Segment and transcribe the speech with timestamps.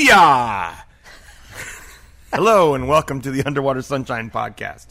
[0.00, 0.76] Booyah!
[2.32, 4.86] Hello and welcome to the Underwater Sunshine Podcast.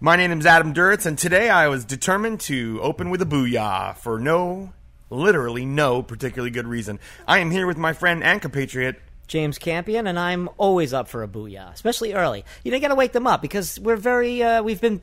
[0.00, 3.96] My name is Adam Duritz, and today I was determined to open with a booyah
[3.98, 4.72] for no,
[5.10, 6.98] literally no particularly good reason.
[7.28, 9.00] I am here with my friend and compatriot.
[9.28, 12.44] James Campion, and I'm always up for a booyah, especially early.
[12.64, 15.02] You know, you got to wake them up because we're very, uh, we've been,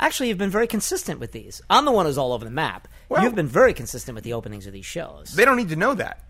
[0.00, 1.60] actually, you've been very consistent with these.
[1.68, 2.88] I'm the one who's all over the map.
[3.10, 5.34] Well- You've been very consistent with the openings of these shows.
[5.34, 6.22] They don't need to know that.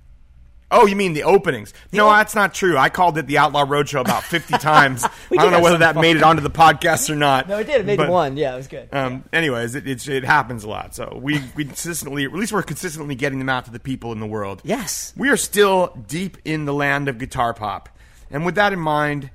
[0.70, 1.72] Oh, you mean the openings?
[1.92, 2.76] no, op- that's not true.
[2.76, 5.04] I called it the Outlaw Roadshow about 50 times.
[5.04, 6.02] I don't know whether that fun.
[6.02, 7.48] made it onto the podcast or not.
[7.48, 7.82] no, it did.
[7.82, 8.36] It made But- one.
[8.36, 8.88] Yeah, it was good.
[8.92, 10.94] Um, anyways, it, it, it happens a lot.
[10.94, 14.20] So we, we consistently, at least we're consistently getting them out to the people in
[14.20, 14.62] the world.
[14.64, 15.12] yes.
[15.16, 17.88] We are still deep in the land of guitar pop.
[18.30, 19.30] And with that in mind,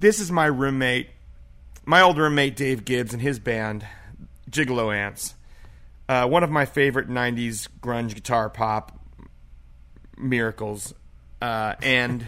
[0.00, 1.08] this is my roommate,
[1.86, 3.86] my old roommate Dave Gibbs and his band,
[4.50, 5.34] Gigolo Aunts.
[6.08, 9.00] Uh, one of my favorite 90s grunge guitar pop
[10.16, 10.94] miracles.
[11.40, 12.26] Uh, and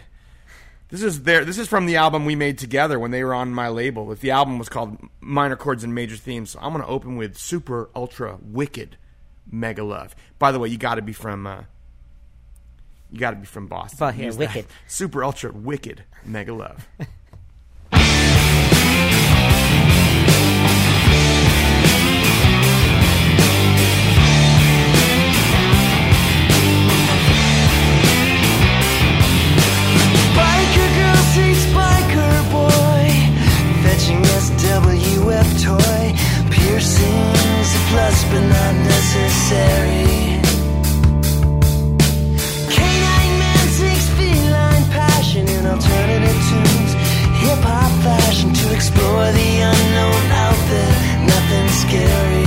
[0.89, 3.53] this is their this is from the album we made together when they were on
[3.53, 4.13] my label.
[4.13, 7.17] If the album was called Minor Chords and Major Themes, so I'm going to open
[7.17, 8.97] with Super Ultra Wicked
[9.51, 10.15] Mega Love.
[10.39, 11.63] By the way, you got to be from uh,
[13.11, 13.99] you got to be from Boston.
[13.99, 14.55] But, that.
[14.55, 14.67] Wicked.
[14.87, 16.89] Super Ultra Wicked Mega Love.
[36.77, 40.43] There seems a plus, but not necessary.
[42.69, 46.93] Canine man, six feline passion in alternative tunes.
[47.41, 51.25] Hip hop fashion to explore the unknown out there.
[51.25, 52.46] Nothing scary.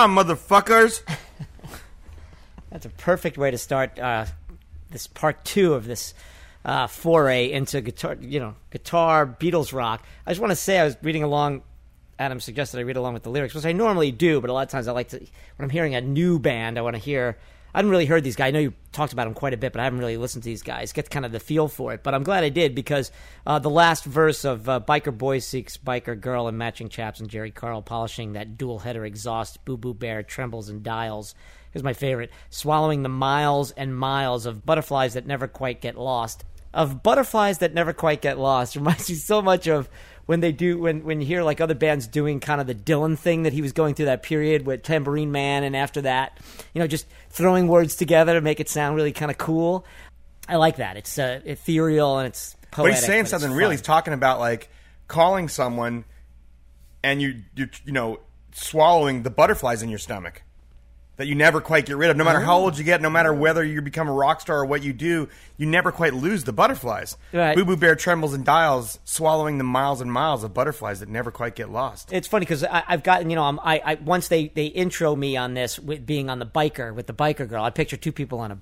[0.00, 1.02] Booyah, motherfuckers!
[2.70, 4.24] That's a perfect way to start uh,
[4.90, 6.14] this part two of this
[6.64, 10.04] uh, foray into guitar, you know, guitar Beatles rock.
[10.26, 11.62] I just want to say I was reading along.
[12.18, 14.62] Adam suggested I read along with the lyrics, which I normally do, but a lot
[14.62, 15.28] of times I like to when
[15.64, 17.36] I'm hearing a new band, I want to hear.
[17.72, 18.48] I haven't really heard these guys.
[18.48, 20.48] I know you talked about them quite a bit, but I haven't really listened to
[20.48, 20.92] these guys.
[20.92, 22.02] Get kind of the feel for it.
[22.02, 23.12] But I'm glad I did because
[23.46, 27.28] uh, the last verse of uh, "Biker Boy Seeks Biker Girl" and matching chaps and
[27.28, 31.34] Jheri curl polishing that dual header exhaust, Boo Boo Bear trembles and dials.
[31.70, 36.44] Here's my favorite: swallowing the miles and miles of butterflies that never quite get lost.
[36.72, 39.88] Of butterflies that never quite get lost reminds me so much of
[40.30, 43.18] when they do when when you hear like other bands doing kind of the Dylan
[43.18, 46.38] thing that he was going through that period with Tambourine Man, and after that,
[46.72, 49.84] you know, just throwing words together to make it sound really kind of cool.
[50.48, 50.96] I like that.
[50.96, 52.92] It's uh, ethereal and it's poetic.
[52.92, 53.70] But he's saying it's something real.
[53.70, 54.68] He's talking about like
[55.08, 56.04] calling someone,
[57.02, 58.20] and you you you know
[58.52, 60.42] swallowing the butterflies in your stomach
[61.20, 62.16] that you never quite get rid of.
[62.16, 64.64] No matter how old you get, no matter whether you become a rock star or
[64.64, 65.28] what you do,
[65.58, 67.14] you never quite lose the butterflies.
[67.30, 67.54] Right.
[67.54, 71.30] Boo Boo Bear trembles and dials, swallowing the miles and miles of butterflies that never
[71.30, 72.10] quite get lost.
[72.10, 75.36] It's funny because I've gotten you know I'm, I, I once they they intro me
[75.36, 77.62] on this with being on the biker with the biker girl.
[77.62, 78.58] I picture two people on a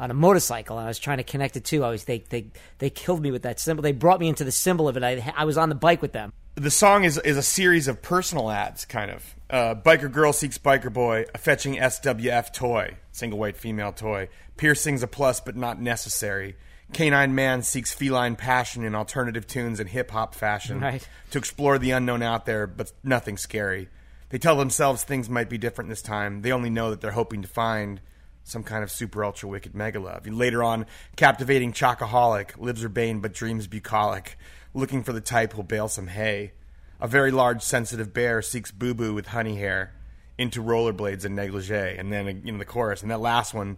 [0.00, 0.78] on a motorcycle.
[0.78, 1.84] and I was trying to connect it to.
[1.84, 2.46] I was they they
[2.78, 3.82] they killed me with that symbol.
[3.82, 5.02] They brought me into the symbol of it.
[5.02, 6.32] I I was on the bike with them.
[6.54, 9.34] the song is is a series of personal ads, kind of.
[9.50, 14.28] Uh, biker girl seeks biker boy, a fetching SWF toy, single white female toy.
[14.56, 16.56] Piercings a plus but not necessary.
[16.92, 21.06] Canine man seeks feline passion in alternative tunes and hip hop fashion Right.
[21.30, 23.88] to explore the unknown out there, but nothing scary.
[24.30, 26.40] They tell themselves things might be different this time.
[26.42, 28.00] They only know that they're hoping to find
[28.48, 30.26] some kind of super ultra wicked mega love.
[30.26, 30.86] Later on,
[31.16, 34.38] captivating chocoholic, lives urbane but dreams bucolic,
[34.74, 36.52] looking for the type who'll bale some hay.
[37.00, 39.92] A very large sensitive bear seeks boo boo with honey hair
[40.36, 43.76] into rollerblades and negligee, and then you know the chorus, and that last one,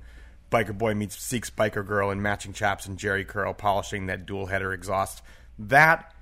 [0.50, 4.46] biker boy meets seeks biker girl in matching chaps and Jheri curl polishing that dual
[4.46, 5.22] header exhaust.
[5.58, 6.14] That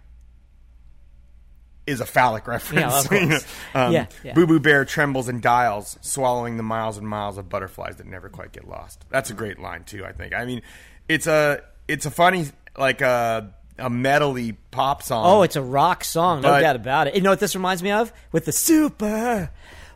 [1.88, 2.80] is a phallic reference.
[2.80, 3.46] Yeah, of course.
[3.74, 4.34] um, Yeah, yeah.
[4.34, 8.28] Boo Boo Bear trembles and dials, swallowing the miles and miles of butterflies that never
[8.28, 9.04] quite get lost.
[9.10, 10.04] That's a great line too.
[10.04, 10.34] I think.
[10.34, 10.62] I mean,
[11.08, 12.46] it's a it's a funny
[12.76, 15.24] like a a metally pop song.
[15.26, 17.14] Oh, it's a rock song, no doubt about it.
[17.14, 18.12] You know what this reminds me of?
[18.32, 19.50] With the super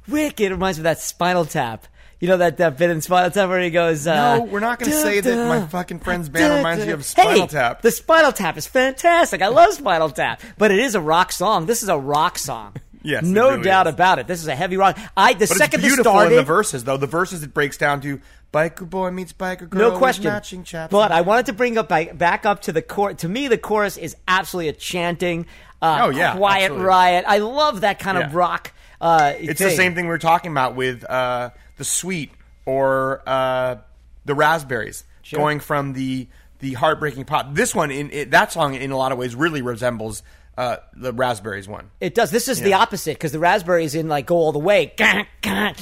[0.09, 1.87] wicked, it reminds me of that Spinal Tap.
[2.23, 4.79] You know that, that bit in Spinal Tap where he goes, uh, No, we're not
[4.79, 8.31] gonna say that my fucking friend's band reminds you of Spinal hey, Tap." The Spinal
[8.31, 9.43] Tap is fantastic.
[9.43, 11.67] I love Spinal Tap, but it is a rock song.
[11.67, 12.75] This is a rock song.
[13.05, 13.95] Yes, no really doubt is.
[13.95, 14.29] about it.
[14.29, 14.97] This is a heavy rock.
[15.17, 16.97] I the but second it's this started, in the verses though.
[16.97, 18.21] The verses it breaks down to
[18.55, 19.91] biker boy meets biker girl.
[19.91, 20.27] no question.
[20.27, 20.93] matching chaps.
[20.93, 23.17] But I wanted to bring up back up to the chorus.
[23.23, 25.47] To me, the chorus is absolutely a chanting,
[25.83, 26.87] uh, Oh, yeah, quiet absolutely.
[26.87, 27.25] riot.
[27.27, 28.71] I love that kind of rock.
[29.01, 31.51] Uh, It's the same thing we were talking about with uh,
[31.83, 32.31] the sweet
[32.65, 33.77] or uh,
[34.25, 36.29] the raspberries, going from the
[36.61, 37.55] the heartbreaking pop.
[37.55, 40.23] This one, in it, that song, in a lot of ways, really resembles
[40.57, 41.91] uh, the raspberries one.
[42.01, 42.31] It does.
[42.31, 44.93] This is the opposite because the raspberries in like go all the way.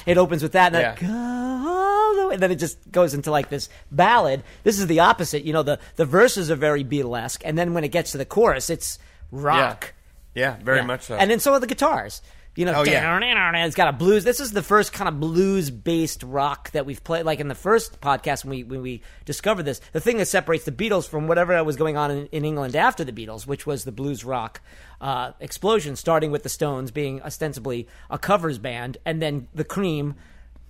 [0.07, 0.95] It opens with that, and then Yeah.
[1.01, 4.43] go the and then it just goes into like this ballad.
[4.65, 5.45] This is the opposite.
[5.45, 8.25] You know, the the verses are very Beatlesque, and then when it gets to the
[8.25, 8.99] chorus, it's
[9.31, 9.93] rock.
[10.35, 10.85] Yeah, very Yeah.
[10.87, 11.17] much so.
[11.17, 12.23] And then so are the guitars.
[12.57, 13.65] You know, Oh, yeah.
[13.67, 14.25] it's got a blues.
[14.25, 17.25] This is the first kind of blues based rock that we've played.
[17.25, 20.65] Like in the first podcast when we when we discovered this, the thing that separates
[20.65, 23.85] the Beatles from whatever was going on in, in England after the Beatles, which was
[23.85, 24.61] the blues rock
[25.01, 30.17] uh, explosion, starting with the Stones being ostensibly a covers band, and then the Cream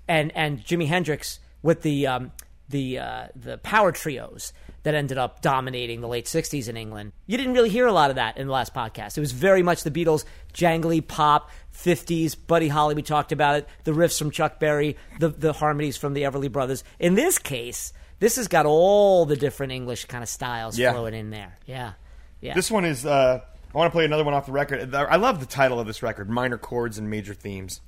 [0.06, 2.32] and and Jimi Hendrix with the um,
[2.68, 7.12] the uh, the power trios that ended up dominating the late '60s in England.
[7.26, 9.16] You didn't really hear a lot of that in the last podcast.
[9.16, 12.36] It was very much the Beatles, jangly pop, '50s.
[12.46, 13.68] Buddy Holly, we talked about it.
[13.84, 16.84] The riffs from Chuck Berry, the the harmonies from the Everly Brothers.
[16.98, 20.92] In this case, this has got all the different English kind of styles Yeah.
[20.92, 21.58] flowing in there.
[21.66, 21.92] Yeah,
[22.40, 22.54] yeah.
[22.54, 23.04] This one is.
[23.06, 23.40] Uh,
[23.72, 24.94] I want to play another one off the record.
[24.94, 27.80] I love the title of this record: "Minor Chords and Major Themes."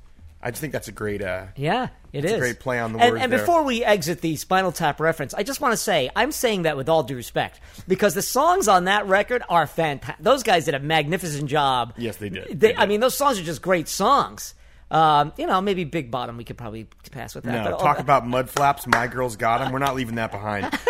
[0.42, 1.22] I just think that's a great.
[1.22, 3.38] Uh, Yeah, it is a great play on the and, words And there.
[3.38, 6.76] before we exit the Spinal Tap reference, I just want to say I'm saying that
[6.76, 10.22] with all due respect because the songs on that record are fantastic.
[10.22, 11.94] Those guys did a magnificent job.
[11.96, 12.48] Yes, they did.
[12.48, 14.54] They, They I mean, those songs are just great songs.
[14.90, 17.64] Um, you know, maybe Big Bottom we could probably pass with that.
[17.64, 18.86] no, but talk about mud flaps.
[18.86, 19.72] My girl's got them.
[19.72, 20.78] We're not leaving that behind.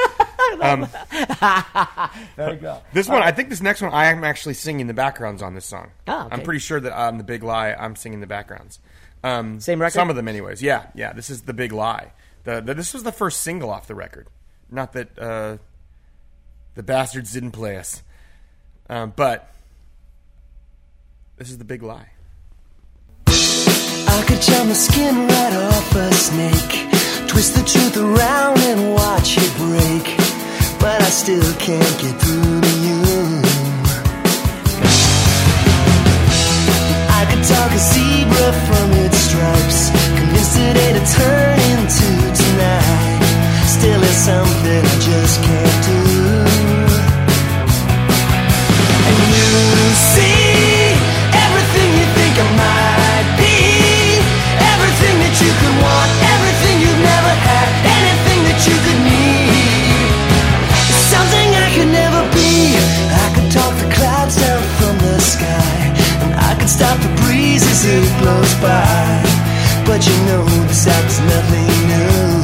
[2.36, 2.82] There you go.
[2.92, 5.64] This one, I think this next one, I am actually singing the backgrounds on this
[5.64, 5.90] song.
[6.06, 6.28] Oh, okay.
[6.34, 8.78] I'm pretty sure that on the Big Lie, I'm singing the backgrounds.
[9.24, 9.94] Um, Same record?
[9.94, 10.62] Some of them, anyways.
[10.62, 11.12] Yeah, yeah.
[11.12, 12.12] This is the Big Lie.
[12.44, 14.26] The, the this was the first single off the record.
[14.70, 15.58] Not that uh,
[16.74, 18.02] the bastards didn't play us,
[18.88, 19.54] um, but
[21.36, 22.08] this is the Big Lie.
[23.26, 29.36] I could chop my skin right off a snake, twist the truth around and watch
[29.38, 30.16] it break.
[30.80, 33.42] But I still can't get through to you.
[37.08, 39.01] I could talk a zebra from its
[39.42, 39.90] stripes,
[40.54, 43.22] it ain't a turn into tonight.
[43.66, 46.02] Still, it's something I just can't do.
[49.08, 49.50] And you
[50.14, 50.94] see
[51.34, 53.58] everything you think I might be,
[54.74, 57.68] everything that you could want, everything you've never had,
[57.98, 60.06] anything that you could need.
[61.10, 62.78] Something I could never be.
[63.10, 65.74] I could talk the clouds down from the sky,
[66.22, 69.31] and I could stop the breeze as it blows by.
[69.92, 72.41] But you know this act's nothing new.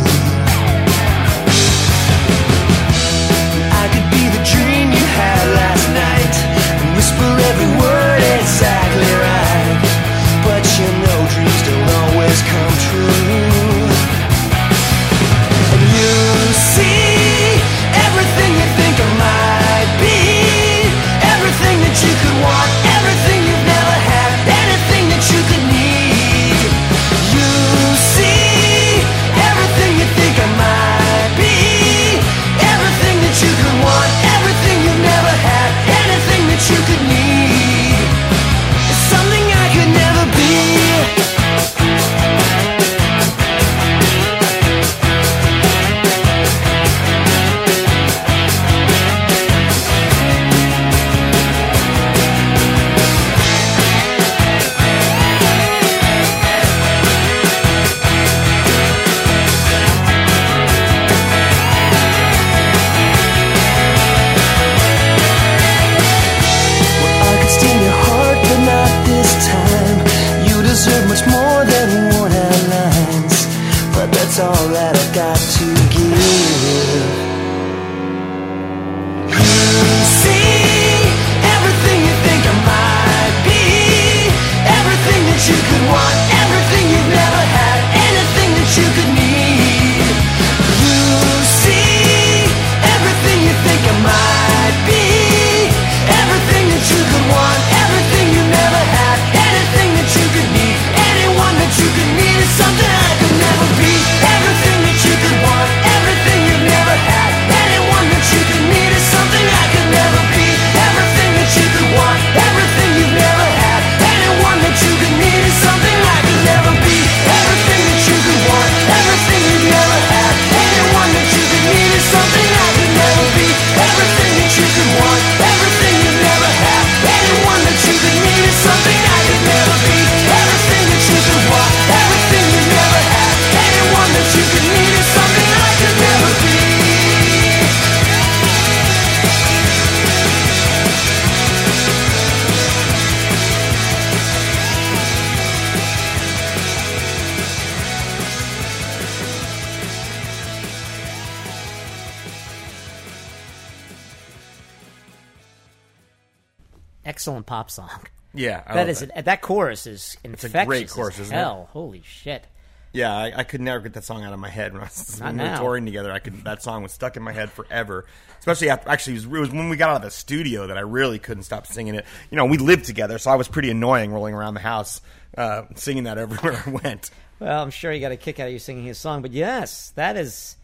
[157.68, 158.00] Pop song.
[158.34, 159.10] Yeah, I That is it.
[159.14, 160.66] an, that chorus is a infectious.
[160.66, 161.38] great as chorus, isn't it?
[161.38, 161.68] hell.
[161.72, 162.46] Holy shit!
[162.92, 165.20] Yeah, I, I could never get that song out of my head when I was
[165.20, 166.12] Not we were touring together.
[166.12, 168.04] I could that song was stuck in my head forever.
[168.38, 170.76] Especially after actually it was, it was when we got out of the studio that
[170.78, 172.04] I really couldn't stop singing it.
[172.30, 175.00] You know, we lived together, so I was pretty annoying rolling around the house
[175.36, 177.10] uh, singing that everywhere I went.
[177.40, 179.90] Well, I'm sure you got a kick out of you singing his song, but yes,
[179.96, 180.56] that is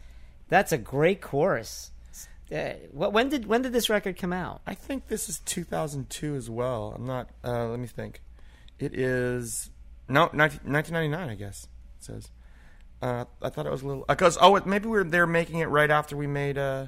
[0.49, 1.91] that's a great chorus.
[2.51, 4.61] Uh, what, when did when did this record come out?
[4.67, 6.93] I think this is 2002 as well.
[6.95, 7.29] I'm not.
[7.43, 8.21] Uh, let me think.
[8.77, 9.71] It is
[10.07, 11.29] no 19, 1999.
[11.29, 11.67] I guess
[11.99, 12.29] it says.
[13.01, 15.27] Uh, I thought it was a little because oh it, maybe we were they were
[15.27, 16.85] making it right after we made uh,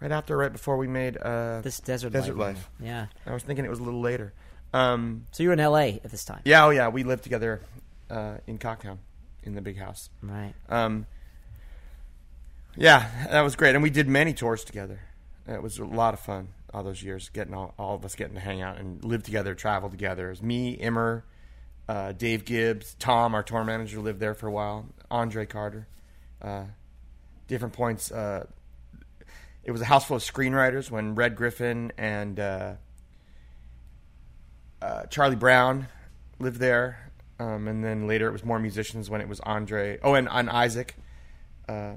[0.00, 2.56] right after right before we made uh, This desert, Desert life.
[2.56, 2.70] Life.
[2.80, 3.06] Yeah.
[3.24, 4.32] I was thinking it was a little later.
[4.72, 6.00] Um, So you were in L.A.
[6.04, 7.62] at this time, yeah, oh yeah, we lived together
[8.10, 8.98] uh, in Cocktown
[9.42, 10.10] in the big house.
[10.22, 10.52] right?
[10.68, 11.06] Um,
[12.76, 15.00] yeah, that was great, and we did many tours together.
[15.48, 18.34] It was a lot of fun all those years, getting all, all of us getting
[18.34, 20.26] to hang out and live together, travel together.
[20.26, 21.24] It was me, Immer,
[21.88, 24.86] uh, Dave Gibbs, Tom, our tour manager, lived there for a while.
[25.10, 25.86] Andre Carter,
[26.42, 26.64] uh,
[27.48, 28.10] different points.
[28.10, 28.46] Uh,
[29.64, 32.74] it was a house full of screenwriters when Red Griffin and uh,
[34.82, 35.88] uh, Charlie Brown
[36.38, 39.98] lived there, um, and then later it was more musicians when it was Andre.
[40.02, 40.96] Oh, and, and Isaac,
[41.68, 41.94] uh,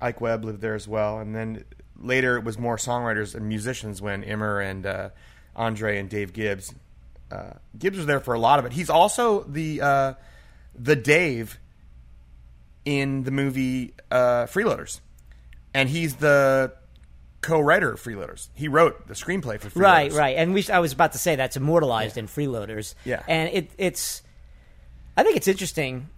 [0.00, 1.64] Ike Webb lived there as well, and then
[1.98, 5.10] later it was more songwriters and musicians when Immer and uh,
[5.54, 6.74] Andre and Dave Gibbs.
[7.30, 8.72] Uh, Gibbs was there for a lot of it.
[8.72, 10.14] He's also the uh,
[10.74, 11.58] the Dave
[12.84, 15.00] in the movie uh, Freeloaders,
[15.74, 16.72] and he's the
[17.40, 18.48] co-writer of Freeloaders.
[18.54, 19.80] He wrote the screenplay for Freeloaders.
[19.80, 20.36] Right, right.
[20.36, 22.94] And we, I was about to say that's immortalized in Freeloaders.
[23.04, 23.22] Yeah.
[23.26, 24.22] And it, it's,
[25.16, 26.08] I think it's interesting.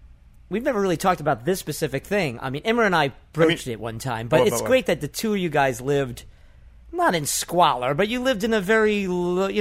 [0.52, 2.38] We've never really talked about this specific thing.
[2.40, 4.68] I mean, Emma and I broached it one time, oh, but What- it's what?
[4.68, 6.24] great that the two of you guys lived,
[6.92, 9.08] not in squalor, but you lived in a very, you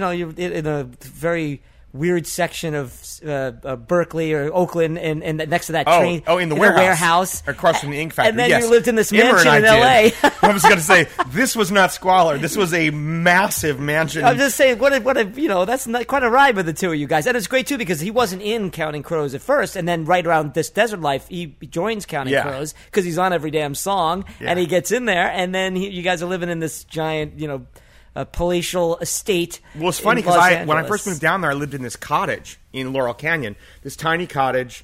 [0.02, 1.62] know, in a very
[1.94, 6.24] weird section of uh, uh, Berkeley or Oakland, and, and next to that Oh, train,
[6.28, 8.30] oh, in the a warehouse, warehouse, across from the ink factory.
[8.30, 8.64] And then yes.
[8.64, 10.32] you lived in this Emmer mansion in I L.A.
[10.42, 12.38] I was going to say this was not squalor.
[12.38, 14.24] This was a massive mansion.
[14.24, 16.66] I'm just saying, what a, what a, you know, that's not quite a ride with
[16.66, 17.28] the two of you guys.
[17.28, 20.26] And it's great, too, because he wasn't in Counting Crows at first, and then right
[20.26, 22.44] around this Desert Life, he joins Counting Yeah.
[22.44, 24.52] Crows because he's on every damn song, Yeah.
[24.52, 27.40] and he gets in there, and then he, you guys are living in this giant,
[27.40, 27.66] you know,
[28.16, 29.60] uh, palatial estate.
[29.76, 31.96] Well, it's funny because I when I first moved down there, I lived in this
[31.96, 34.84] cottage in Laurel Canyon, this tiny cottage.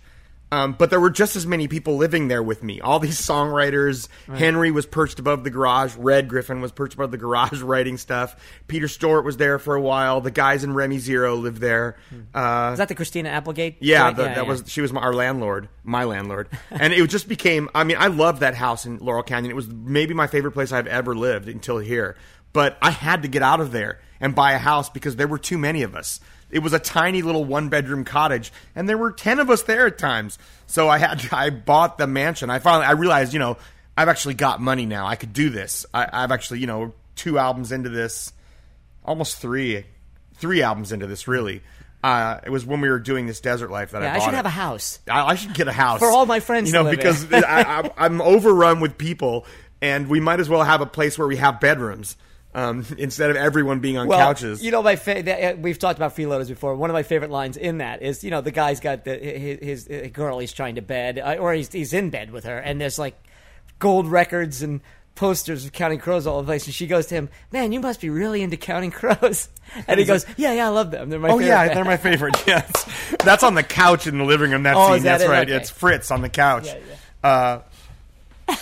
[0.49, 2.79] Um, but there were just as many people living there with me.
[2.79, 4.07] All these songwriters.
[4.33, 5.93] Henry was perched above the garage.
[5.97, 8.41] Red Griffin was perched above the garage writing stuff.
[8.67, 10.21] Peter Stuart was there for a while.
[10.21, 11.97] The guys in Remy Zero lived there.
[12.33, 13.75] Uh, Is that the Christina Applegate?
[13.81, 17.69] yeah, the, that was she was my, our landlord, my landlord, and it just became.
[17.75, 19.51] I mean, I loved that house in Laurel Canyon.
[19.51, 22.15] It was maybe my favorite place I've ever lived until here.
[22.53, 25.37] But I had to get out of there and buy a house because there were
[25.37, 26.19] too many of us.
[26.49, 29.85] It was a tiny little one bedroom cottage, and there were ten of us there
[29.87, 30.39] at times.
[30.65, 32.49] So I had I bought the mansion.
[32.49, 33.57] I finally I realized, you know,
[33.97, 35.05] I've actually got money now.
[35.07, 35.85] I could do this.
[35.93, 38.31] I, I've actually, you know, two albums into this
[39.03, 39.85] almost three,
[40.35, 41.27] three albums into this.
[41.27, 41.61] Really,
[42.03, 44.33] uh, it was when we were doing this desert life that Yeah, I I should
[44.33, 44.37] it.
[44.37, 44.99] have a house.
[45.09, 47.33] I, I should get a house For all my friends You know, to live because.
[47.33, 49.45] I, I, I'm overrun with people,
[49.81, 52.15] and we might as well have a place where we have bedrooms
[52.57, 54.61] um, instead of everyone being on Well, couches.
[54.63, 56.75] you know, my fa- that, uh, we've talked about freeloaders before.
[56.75, 59.87] One of my favorite lines in that is, you know, the guy's got the, his,
[59.87, 62.57] his uh, girl he's trying to bed, uh, or he's, he's in bed with her,
[62.57, 63.15] and there's like
[63.79, 64.81] gold records and
[65.15, 67.79] posters of Counting Crows all over the place, and she goes to him, "Man, you
[67.79, 69.49] must be really into Counting Crows,"
[69.87, 71.09] and he goes, "Yeah, yeah, I love them.
[71.09, 72.35] They're my Oh favorite yeah, they're my favorite.
[72.47, 72.71] Yes,
[73.23, 74.61] that's on the couch in the living room.
[74.63, 75.03] That Oh, scene.
[75.03, 75.29] that that's it?
[75.29, 75.47] right.
[75.47, 75.57] Okay.
[75.57, 76.67] It's Fritz on the couch.
[76.67, 76.77] Yeah,
[77.23, 78.55] Uh,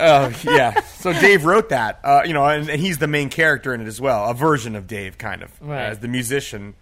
[0.00, 0.80] uh, yeah.
[0.98, 2.00] So Dave wrote that.
[2.04, 4.28] Uh, you know, and, and he's the main character in it as well.
[4.30, 5.82] A version of Dave, kind of, Right.
[5.86, 6.74] as the musician,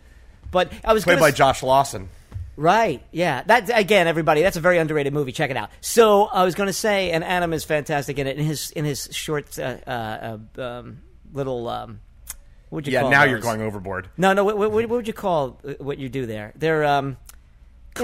[0.51, 2.09] But I was played by s- Josh Lawson.
[2.57, 3.03] Right.
[3.13, 3.43] Yeah.
[3.45, 4.41] That again, everybody.
[4.43, 5.33] That's a very underrated movie.
[5.33, 5.69] Check it out.
[5.83, 8.39] So I was going to say, and Adam is fantastic in it.
[8.39, 10.99] In his in his short uh, uh, um,
[11.35, 11.69] little.
[11.69, 12.01] Um,
[12.71, 13.03] what would you Yeah.
[13.03, 14.09] call Now you're going overboard.
[14.17, 14.43] No, no.
[14.43, 16.53] What, what, what would you call uh, what you do there?
[16.57, 17.17] They're um,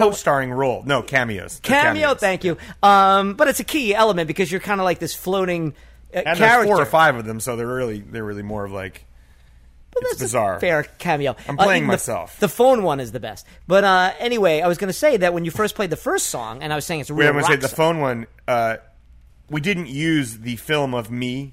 [0.00, 0.82] Co-starring role.
[0.86, 1.60] No cameos.
[1.62, 1.82] Cameo.
[2.02, 2.18] cameos.
[2.18, 2.56] Thank you.
[2.82, 5.74] Um, but it's a key element because you're kind of like this floating
[6.14, 6.40] uh, And character.
[6.46, 9.04] there's four or five of them, so they're really they're really more of like
[9.92, 10.58] But it's bizarre.
[10.60, 11.36] fair cameo.
[11.48, 12.38] I'm Uh, playing the- myself.
[12.40, 13.46] The, phone one is the best.
[13.66, 16.26] But uh, anyway, I was going to say that when you first played the first
[16.28, 18.00] song, and I was saying it's a Wait, real I'm going to say the phone
[18.00, 18.26] one.
[18.48, 18.76] Uh,
[19.50, 21.52] we didn't use the film of me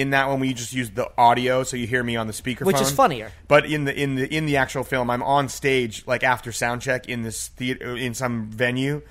[0.00, 0.40] in that one.
[0.40, 3.32] We just use the audio, so you hear me on the speakerphone, Which is funnier.
[3.48, 6.82] But in the in the in the actual film, I'm on stage like after sound
[6.82, 9.02] check in this theater in some venue,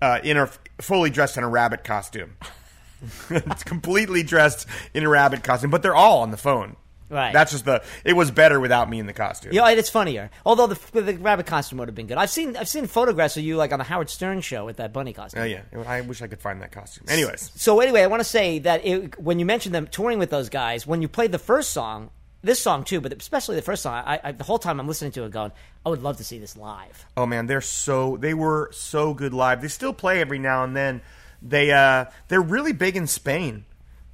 [0.00, 0.48] uh, in a
[0.80, 2.36] fully dressed in a rabbit costume.
[3.30, 6.76] it's completely dressed in a rabbit costume, but they're all on the phone.
[7.08, 7.32] Right.
[7.32, 7.82] That's just the.
[8.04, 9.52] It was better without me in the costume.
[9.52, 10.30] Yeah, it's funnier.
[10.44, 12.18] Although the, the rabbit costume would have been good.
[12.18, 14.92] I've seen I've seen photographs of you like on the Howard Stern show with that
[14.92, 15.42] bunny costume.
[15.42, 15.62] Oh yeah.
[15.86, 17.04] I wish I could find that costume.
[17.08, 17.52] Anyways.
[17.54, 20.48] So anyway, I want to say that it, when you mentioned them touring with those
[20.48, 22.10] guys, when you played the first song,
[22.42, 25.12] this song too, but especially the first song, I, I, the whole time I'm listening
[25.12, 25.52] to it, going,
[25.84, 27.06] I would love to see this live.
[27.16, 29.62] Oh man, they're so they were so good live.
[29.62, 31.02] They still play every now and then.
[31.40, 33.64] They uh they're really big in Spain,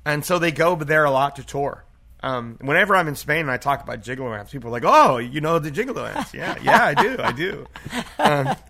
[0.05, 1.85] and so they go there a lot to tour.
[2.25, 5.19] Um, whenever I'm in Spain and I talk about Gigolo Aunts, people are like, "Oh,
[5.19, 6.33] you know the Gigolo Aunts?
[6.33, 7.67] Yeah, yeah, I do, I do."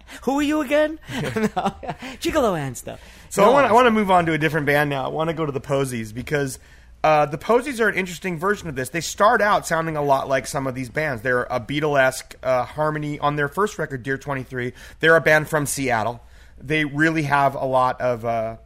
[0.23, 0.99] Who are you again?
[1.13, 1.75] no.
[2.21, 3.01] Gigolo and stuff.
[3.29, 5.05] So No, I want I want to move on to a different band now.
[5.05, 6.59] I want to go to the Posies because
[7.05, 8.89] uh, the Posies are an interesting version of this.
[8.89, 11.23] They start out sounding a lot like some of these bands.
[11.23, 14.73] They're a Beatlesque uh, harmony on their first record, Dear Twenty Three.
[15.01, 16.23] They're a band from Seattle.
[16.59, 18.57] They really have a lot of uh,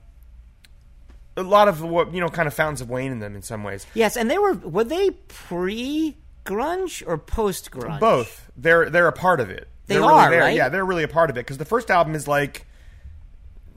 [1.37, 3.62] a lot of what you know, kind of Fountains of Wayne in them in some
[3.62, 3.87] ways.
[3.94, 8.01] Yes, and they were were they pre grunge or post grunge?
[8.01, 8.51] Both.
[8.57, 9.68] They're they're a part of it.
[9.87, 10.57] They They're are, really right?
[10.57, 12.66] Yeah, they're really a part of it because the first album is like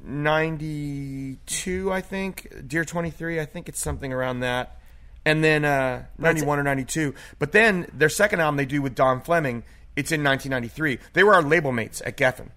[0.03, 2.51] ninety two, I think.
[2.67, 4.79] Dear twenty three, I think it's something around that.
[5.25, 7.13] And then uh, ninety one or ninety two.
[7.37, 9.63] But then their second album they do with Don Fleming,
[9.95, 10.99] it's in nineteen ninety three.
[11.13, 12.49] They were our label mates at Geffen.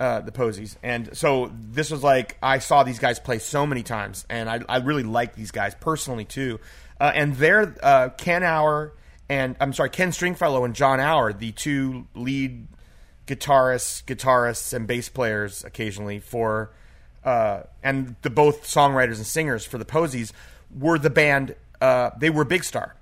[0.00, 3.82] Uh, the Posies, and so this was like I saw these guys play so many
[3.82, 6.58] times, and I, I really like these guys personally too.
[6.98, 8.94] Uh, and they're uh, Ken Auer
[9.30, 12.66] and I'm sorry, Ken Stringfellow and Jon Auer, the two lead
[13.28, 16.72] guitarists, guitarists, and bass players occasionally for,
[17.24, 20.32] uh, and the both songwriters and singers for the Posies
[20.76, 21.54] were the band.
[21.80, 22.96] Uh, they were Big Star.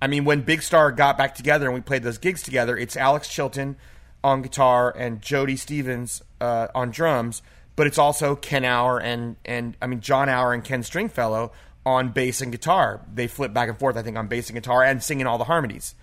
[0.00, 2.96] I mean, when Big Star got back together and we played those gigs together, it's
[2.96, 3.76] Alex Chilton
[4.22, 7.42] on guitar and Jody Stephens uh, on drums,
[7.76, 11.52] but it's also Ken Auer and and I mean Jon Auer and Ken Stringfellow
[11.86, 13.00] on bass and guitar.
[13.12, 15.44] They flip back and forth, I think, on bass and guitar and singing all the
[15.44, 15.94] harmonies.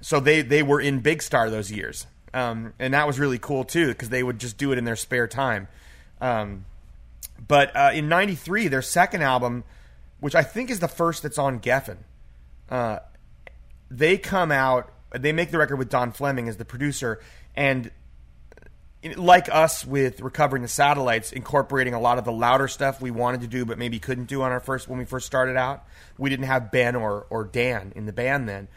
[0.00, 3.64] So they they were in Big Star those years, um, and that was really cool
[3.64, 5.68] too because they would just do it in their spare time.
[6.20, 6.66] Um,
[7.46, 9.64] but uh, in '93, their second album,
[10.20, 11.98] which I think is the first that's on Geffen,
[12.70, 12.98] uh,
[13.90, 14.90] they come out.
[15.12, 17.20] They make the record with Don Fleming as the producer,
[17.56, 17.90] and
[19.16, 23.42] like us with recovering the satellites, incorporating a lot of the louder stuff we wanted
[23.42, 25.84] to do, but maybe couldn't do on our first when we first started out.
[26.16, 28.68] We didn't have Ben or or Dan in the band then,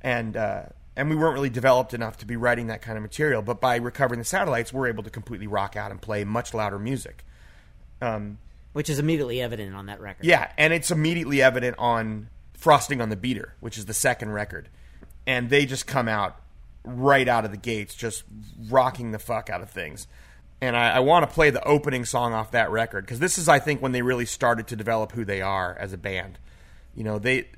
[0.00, 0.62] and uh,
[0.96, 3.42] and we weren't really developed enough to be writing that kind of material.
[3.42, 6.78] But by recovering the satellites, we're able to completely rock out and play much louder
[6.78, 7.24] music.
[8.02, 8.38] Um,
[8.72, 10.26] which is immediately evident on that record.
[10.26, 14.68] yeah, and it's immediately evident on Frosting on the Beater, which is the second record.
[15.26, 16.38] And they just come out
[16.86, 18.24] right out of the gates, just
[18.68, 20.06] rocking the fuck out of things.
[20.60, 23.48] And I, I want to play the opening song off that record because this is,
[23.48, 26.38] I think, when they really started to develop who they are as a band.
[26.94, 27.48] You know, they,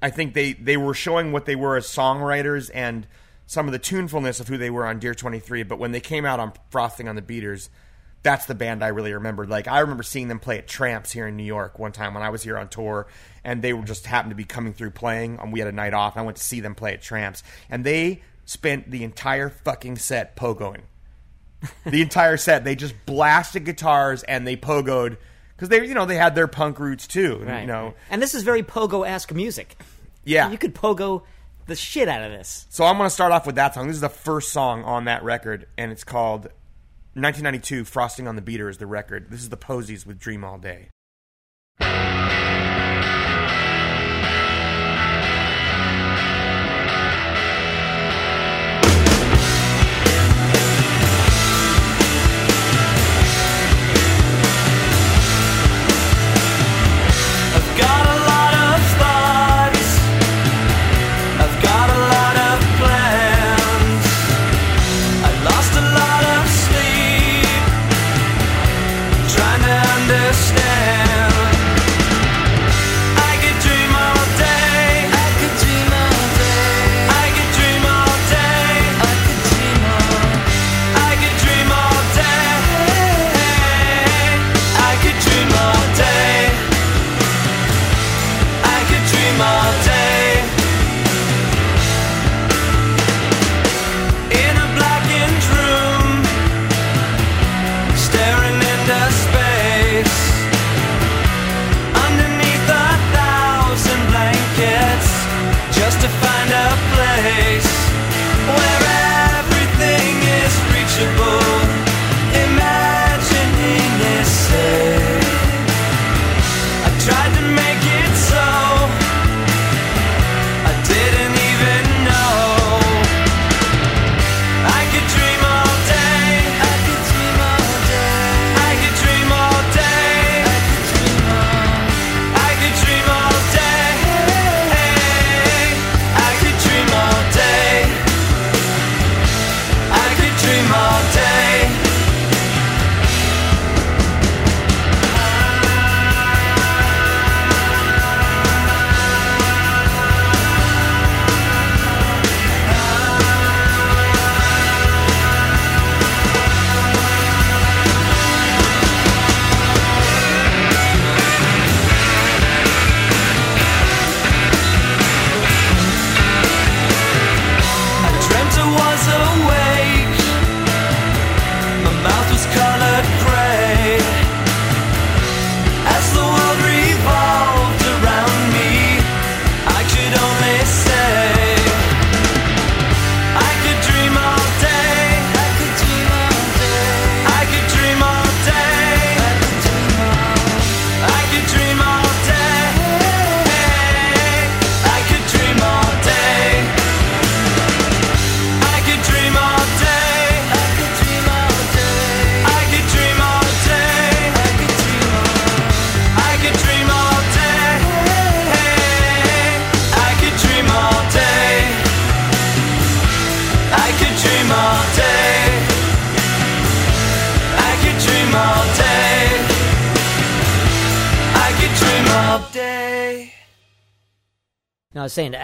[0.00, 3.06] I think they they were showing what they were as songwriters and
[3.46, 5.64] some of the tunefulness of who they were on Dear Twenty Three.
[5.64, 7.70] But when they came out on Frosting on the Beaters,
[8.22, 9.48] that's the band I really remembered.
[9.48, 12.22] Like I remember seeing them play at Tramps here in New York one time when
[12.22, 13.08] I was here on tour,
[13.42, 15.38] and they were just happened to be coming through playing.
[15.40, 17.42] And we had a night off, and I went to see them play at Tramps,
[17.68, 20.80] and they spent the entire fucking set pogoing.
[21.84, 25.18] the entire set, they just blasted guitars and they pogoed
[25.54, 27.42] because they, you know, they had their punk roots too.
[27.44, 27.60] Right.
[27.62, 29.76] You know, And this is very pogo-esque music.
[30.24, 30.50] yeah.
[30.50, 31.24] You could pogo
[31.66, 32.66] the shit out of this.
[32.70, 33.86] So I'm going to start off with that song.
[33.86, 36.44] This is the first song on that record, and it's called
[37.14, 39.26] 1992 Frosting on the Beater is the record.
[39.30, 40.88] This is the Posies with Dream All Day.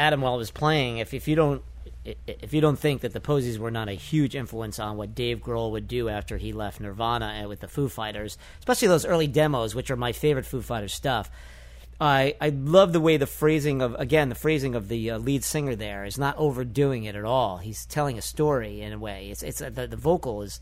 [0.05, 1.63] Adam while I was playing, if, if you don't
[2.05, 5.39] if you don't think that the Posies were not a huge influence on what Dave
[5.39, 9.75] Grohl would do after he left Nirvana with the Foo Fighters, especially those early demos,
[9.75, 11.31] which are my favorite Foo Fighters stuff.
[11.99, 15.45] I I love the way the phrasing of again the phrasing of the uh, lead
[15.45, 17.57] singer there is not overdoing it at all.
[17.59, 19.29] He's telling a story in a way.
[19.31, 20.61] It's it's uh, the, the vocal is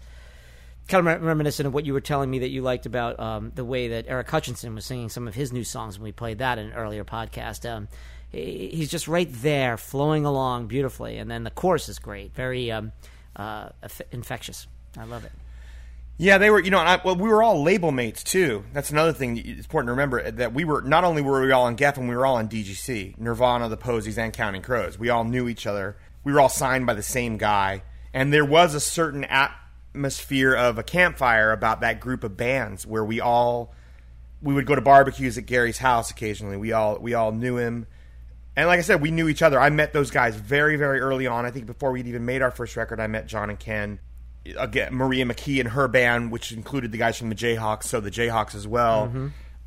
[0.88, 3.64] kind of reminiscent of what you were telling me that you liked about um, the
[3.64, 6.58] way that Eric Hutchinson was singing some of his new songs when we played that
[6.58, 7.68] in an earlier podcast.
[7.68, 7.88] Um,
[8.32, 12.92] he's just right there, flowing along beautifully, and then the chorus is great, very um,
[13.36, 13.68] uh,
[14.10, 14.66] infectious.
[14.98, 15.32] I love it.
[16.18, 16.60] Yeah, they were.
[16.60, 18.64] You know, I, well, we were all label mates too.
[18.72, 21.64] That's another thing it's important to remember that we were not only were we all
[21.64, 24.98] on Geffen, we were all on DGC, Nirvana, the Posies, and Counting Crows.
[24.98, 25.96] We all knew each other.
[26.24, 30.78] We were all signed by the same guy, and there was a certain atmosphere of
[30.78, 33.74] a campfire about that group of bands where we all
[34.42, 36.56] we would go to barbecues at Gary's house occasionally.
[36.56, 37.86] We all we all knew him.
[38.56, 39.58] And like I said, we knew each other.
[39.58, 41.46] I met those guys very, very early on.
[41.46, 43.98] I think before we'd even made our first record, I met Jon and Ken.
[44.58, 48.10] Again, Maria McKee and her band, which included the guys from the Jayhawks, so the
[48.10, 49.10] Jayhawks as well.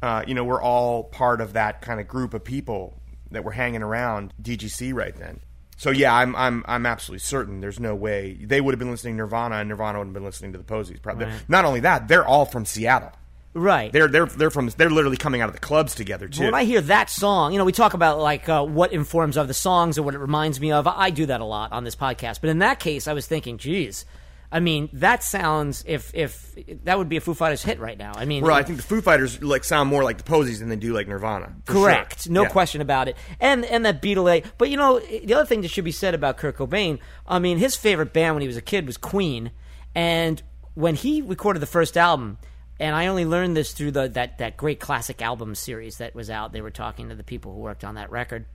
[0.02, 3.00] Uh, you know, we're all part of that kind of group of people
[3.32, 5.40] that were hanging around DGC right then.
[5.78, 9.16] So yeah, I'm I'm I'm absolutely certain there's no way they would have been listening
[9.16, 11.02] to Nirvana and Nirvana would have been listening to the Posies.
[11.02, 11.26] Probably.
[11.26, 11.50] Right.
[11.50, 13.12] Not only that, they're all from Seattle.
[13.56, 13.92] Right.
[13.92, 16.44] They're they're they're from they're literally coming out of the clubs together too.
[16.44, 19.48] When I hear that song, you know, we talk about like uh, what informs of
[19.48, 20.86] the songs or what it reminds me of.
[20.88, 22.42] I do that a lot on this podcast.
[22.42, 24.04] But in that case, I was thinking, geez,
[24.52, 28.12] I mean, that sounds if if that would be a Foo Fighters hit right now.
[28.16, 30.68] I mean, Well, I think the Foo Fighters like sound more like the Posies than
[30.68, 31.54] they do like Nirvana.
[31.66, 32.34] Correct, sure.
[32.34, 32.50] no Yeah.
[32.50, 33.16] question about it.
[33.40, 36.36] And and that Beatle, but you know the other thing that should be said about
[36.36, 37.00] Kurt Cobain.
[37.26, 39.52] I mean, his favorite band when he was a kid was Queen,
[39.96, 42.38] and when he recorded the first album,
[42.80, 46.30] and I only learned this through the that that great classic album series that was
[46.30, 46.52] out.
[46.52, 48.46] They were talking to the people who worked on that record.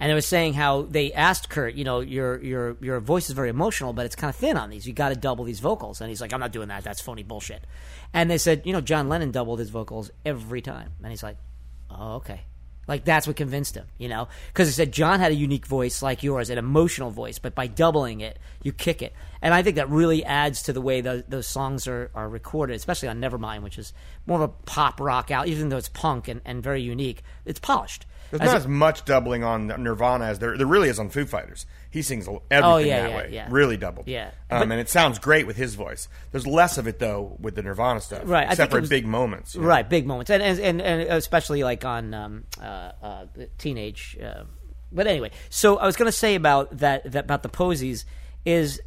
[0.00, 3.34] And they were saying how they asked Kurt, you know, your your your voice is
[3.34, 4.86] very emotional, but it's kind of thin on these.
[4.86, 6.00] You got to double these vocals.
[6.00, 6.84] And he's like, I'm not doing that.
[6.84, 7.64] That's phony bullshit.
[8.12, 10.92] And they said, you know, John Lennon doubled his vocals every time.
[11.02, 11.36] And he's like,
[11.90, 12.42] oh, okay.
[12.88, 16.02] Like that's what convinced him, you know, because he said John had a unique voice
[16.02, 19.76] like yours, an emotional voice, but by doubling it, you kick it, and I think
[19.76, 23.62] that really adds to the way those, those songs are, are recorded, especially on Nevermind,
[23.62, 23.92] which is
[24.26, 27.22] more of a pop rock out, even though it's punk and, and very unique.
[27.44, 28.06] It's polished.
[28.30, 31.08] There's As not a- as much doubling on Nirvana as there there really is on
[31.08, 31.64] Foo Fighters.
[31.90, 33.46] He sings everything Oh, yeah, that yeah, way, yeah.
[33.50, 34.06] really doubled.
[34.08, 34.26] Yeah.
[34.50, 36.08] um, But- and it sounds great with his voice.
[36.32, 39.54] There's less of it though with the Nirvana stuff, Right, Except for was- big moments,
[39.54, 39.66] you know?
[39.68, 44.18] Right, big moments, and and, and, and especially like on um, uh, uh, teenage.
[44.22, 44.44] Uh,
[44.92, 48.04] but anyway, so I was going to say about that, that about the Posies
[48.44, 48.80] is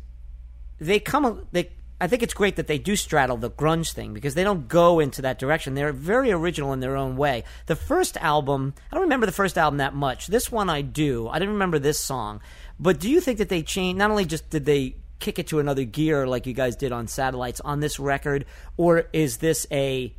[0.80, 1.70] they come they.
[2.02, 5.00] I think it's great that they do straddle the grunge thing because they don't go
[5.00, 5.76] into that direction.
[5.76, 7.44] They're very original in their own way.
[7.68, 10.26] The first album, I don't remember the first album that much.
[10.26, 11.28] This one I do.
[11.28, 12.42] I didn't remember this song.
[12.80, 14.00] But do you think that they changed?
[14.00, 17.08] Not only just did they kick it to another gear like you guys did on
[17.08, 18.46] Satellites on this record,
[18.78, 20.14] or is this a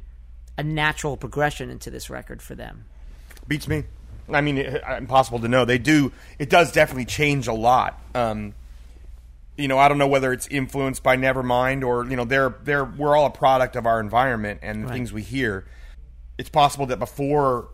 [0.57, 2.85] a natural progression into this record for them?
[3.49, 3.85] beats me.
[4.33, 5.65] I mean, it, impossible to know.
[5.65, 6.13] They do.
[6.39, 8.01] It does definitely change a lot.
[8.15, 8.55] Um,
[9.57, 12.85] you know, I don't know whether it's influenced by Nevermind or you know, they're they're
[12.85, 14.95] we're all a product of our environment and the Right.
[14.95, 15.67] things we hear.
[16.39, 17.69] It's possible that before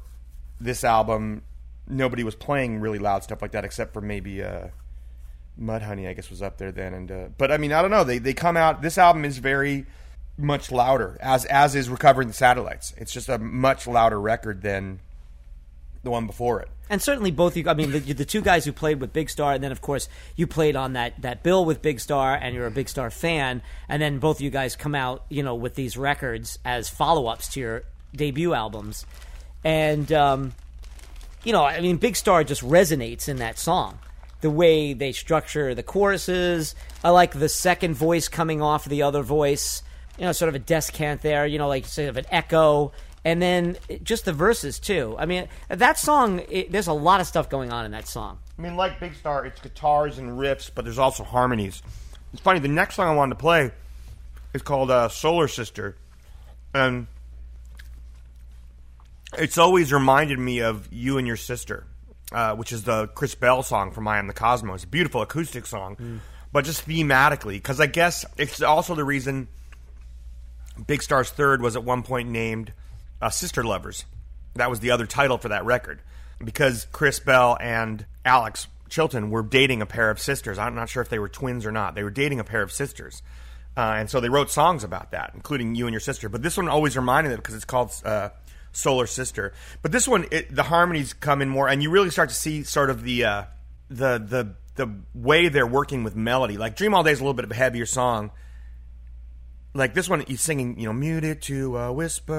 [0.60, 1.42] this album,
[1.86, 4.68] nobody was playing really loud stuff like that, except for maybe uh,
[5.60, 6.08] Mudhoney.
[6.08, 8.04] I guess was up there then, and uh, but I mean, I don't know.
[8.04, 8.82] They they come out.
[8.82, 9.86] This album is very
[10.36, 12.92] much louder, as as is Recovering the Satellites.
[12.96, 15.00] It's just a much louder record than
[16.02, 16.68] the one before it.
[16.90, 17.68] And certainly both you.
[17.68, 20.08] I mean, the, the two guys who played with Big Star, and then of course
[20.36, 23.62] you played on that that bill with Big Star, and you're a Big Star fan.
[23.88, 27.26] And then both of you guys come out, you know, with these records as follow
[27.26, 29.04] ups to your debut albums.
[29.64, 30.54] And um,
[31.44, 33.98] you know, I mean, Big Star just resonates in that song.
[34.40, 39.22] The way they structure the choruses, I like the second voice coming off the other
[39.22, 39.82] voice.
[40.16, 41.46] You know, sort of a descant there.
[41.46, 42.92] You know, like sort of an echo
[43.24, 45.16] and then just the verses too.
[45.18, 46.42] I mean, that song.
[46.48, 48.38] It, there's a lot of stuff going on in that song.
[48.58, 51.82] I mean, like Big Star, it's guitars and riffs, but there's also harmonies.
[52.32, 52.60] It's funny.
[52.60, 53.70] The next song I wanted to play
[54.54, 55.96] is called uh, "Solar Sister,"
[56.74, 57.06] and
[59.36, 61.86] it's always reminded me of "You and Your Sister,"
[62.32, 65.66] uh, which is the Chris Bell song from "I Am the Cosmos." A beautiful acoustic
[65.66, 66.20] song,
[66.52, 69.48] but just thematically, because I guess it's also the reason
[70.86, 72.72] Big Star's third was at one point named
[73.20, 74.04] uh, Sister Lovers.
[74.54, 76.00] That was the other title for that record.
[76.42, 80.58] Because Chris Bell and Alex Chilton were dating a pair of sisters.
[80.58, 81.94] I'm not sure if they were twins or not.
[81.94, 83.22] They were dating a pair of sisters.
[83.76, 86.28] Uh, and so they wrote songs about that, including You and Your Sister.
[86.28, 88.30] But this one always reminded them because it's called uh,
[88.72, 89.52] Solar Sister.
[89.82, 92.64] But this one, it, the harmonies come in more, and you really start to see
[92.64, 93.42] sort of the uh,
[93.88, 96.56] the the the way they're working with melody.
[96.56, 98.30] Like Dream All Day is a little bit of a heavier song.
[99.78, 102.34] Like this one, he's singing, you know, muted to a whisper,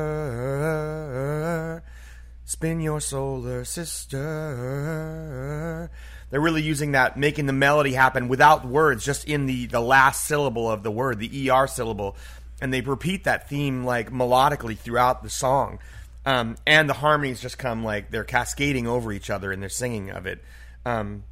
[2.44, 4.20] spin your solar sister.
[6.30, 10.26] They're really using that, making the melody happen without words, just in the the last
[10.26, 12.18] syllable of the word, the er syllable,
[12.62, 15.80] and they repeat that theme like melodically throughout the song.
[16.26, 20.10] Um, and the harmonies just come like they're cascading over each other and they're singing
[20.10, 20.44] of it.
[20.86, 21.24] Um,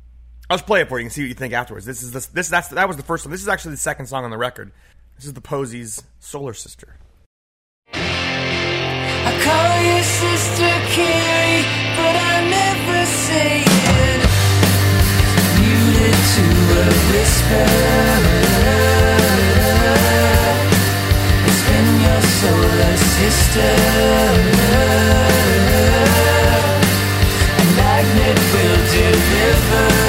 [0.50, 1.86] I'll just play it for you and see what you think afterwards.
[1.86, 3.34] This is the, this that's that was the first one.
[3.34, 4.72] This is actually the second song on the record.
[5.18, 7.00] This is the Posies' Solar Sister.
[7.92, 11.66] I call Sister Carrie,
[11.98, 14.22] but I never say it.
[15.58, 16.46] Muted to
[16.78, 17.66] a whisper.
[21.48, 23.74] It's been your solar sister.
[27.58, 30.07] A magnet will deliver.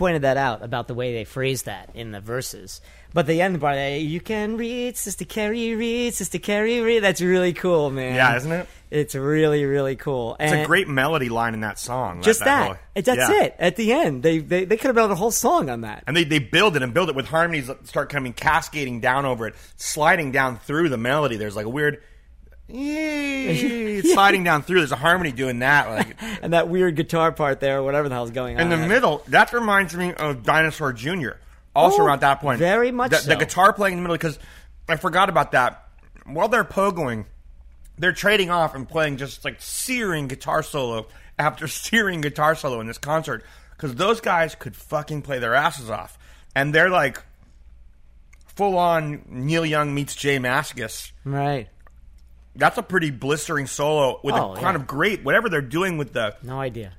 [0.00, 2.80] Pointed that out about the way they phrase that in the verses.
[3.12, 7.00] But the end part, eh, you can read, Sister Carrie, read, Sister Carrie, read.
[7.00, 8.14] That's really cool, man.
[8.14, 8.66] Yeah, isn't it?
[8.90, 10.36] It's really, really cool.
[10.40, 12.22] It's and a great melody line in that song.
[12.22, 12.66] Just that.
[12.66, 13.42] whole- It- That's yeah.
[13.42, 13.56] it.
[13.58, 16.04] At the end, they they, they could have built a whole song on that.
[16.06, 19.26] And they, they build it and build it with harmonies that start coming cascading down
[19.26, 21.36] over it, sliding down through the melody.
[21.36, 22.02] There's like a weird
[22.70, 24.78] sliding down through.
[24.80, 25.88] There's a harmony doing that.
[25.90, 28.62] Like And that weird guitar part there, whatever the hell's going on.
[28.62, 31.30] in the middle, that reminds me of Dinosaur Jr.
[31.74, 33.28] Also Oh, around that point, very much the, so.
[33.30, 34.38] the guitar playing in the middle because
[34.88, 35.84] I forgot about that.
[36.26, 37.26] While they're pogoing,
[37.98, 41.06] they're trading off and playing just like searing guitar solo
[41.38, 43.44] after searing guitar solo in this concert
[43.76, 46.18] because those guys could fucking play their asses off,
[46.56, 47.22] and they're like
[48.56, 51.68] full on Neil Young meets Jay Mascis Right.
[52.56, 54.80] That's a pretty blistering solo with Oh, a kind yeah.
[54.82, 56.92] of great whatever they're doing with the No idea.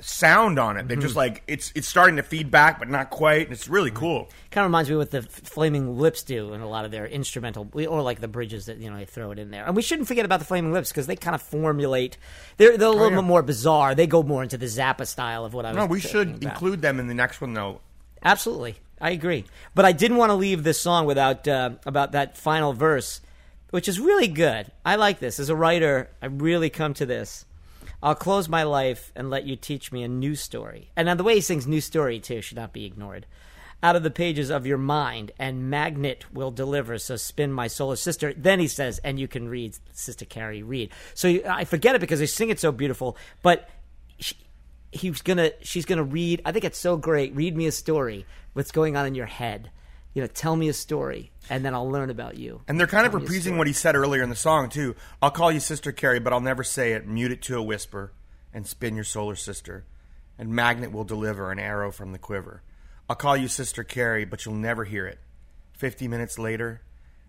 [0.00, 0.88] sound on it.
[0.88, 1.02] They're Mm-hmm.
[1.02, 3.46] just like it's it's starting to feed back, but not quite.
[3.46, 4.28] And it's really cool.
[4.50, 7.06] Kind of reminds me of what the Flaming Lips do in a lot of their
[7.06, 9.64] instrumental, or like the bridges that you know they throw it in there.
[9.64, 12.18] And we shouldn't forget about the Flaming Lips because they kind of formulate.
[12.58, 13.16] They're they're a little Oh, yeah.
[13.16, 13.94] bit more bizarre.
[13.94, 15.76] They go more into the Zappa style of what I was.
[15.76, 16.42] No, we should about.
[16.42, 17.80] include them in the next one though.
[18.22, 19.44] Absolutely, I agree.
[19.74, 23.20] But I didn't want to leave this song without uh, about that final verse,
[23.70, 24.70] which is really good.
[24.84, 26.10] I like this as a writer.
[26.22, 27.44] I really come to this.
[28.02, 30.90] I'll close my life and let you teach me a new story.
[30.96, 33.26] And now the way he sings "new story" too should not be ignored.
[33.82, 36.98] Out of the pages of your mind, and magnet will deliver.
[36.98, 38.32] So spin my solar sister.
[38.34, 40.90] Then he says, and you can read, Sister Carrie, read.
[41.14, 43.68] So I forget it because they sing it so beautiful, but
[44.18, 44.34] she,
[44.92, 48.70] he's gonna she's gonna read i think it's so great read me a story what's
[48.70, 49.70] going on in your head
[50.16, 53.06] you know tell me a story and then i'll learn about you And they're kind
[53.06, 54.96] of reprising what he said earlier in the song too.
[55.20, 57.06] I'll call you Sister Carrie, but I'll never say it.
[57.06, 58.12] Mute it to a whisper,
[58.54, 59.84] and spin your solar sister.
[60.38, 62.62] And magnet will deliver an arrow from the quiver.
[63.10, 65.18] I'll call you Sister Carrie, but you'll never hear it.
[65.74, 66.80] Fifty minutes later,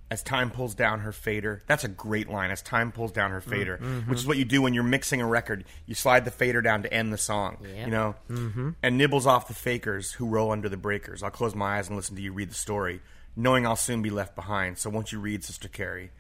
[0.09, 1.63] as time pulls down her fader.
[1.67, 2.51] That's a great line.
[2.51, 3.77] As time pulls down her fader,
[4.07, 5.65] which is what you do when you're mixing a record.
[5.85, 7.57] You slide the fader down to end the song.
[7.61, 7.85] Yeah.
[7.85, 8.69] You know, mm-hmm.
[8.81, 11.23] and nibbles off the fakers who roll under the breakers.
[11.23, 13.01] I'll close my eyes and listen to you read the story,
[13.35, 14.77] knowing I'll soon be left behind.
[14.77, 16.11] So won't you read, Sister Carrie?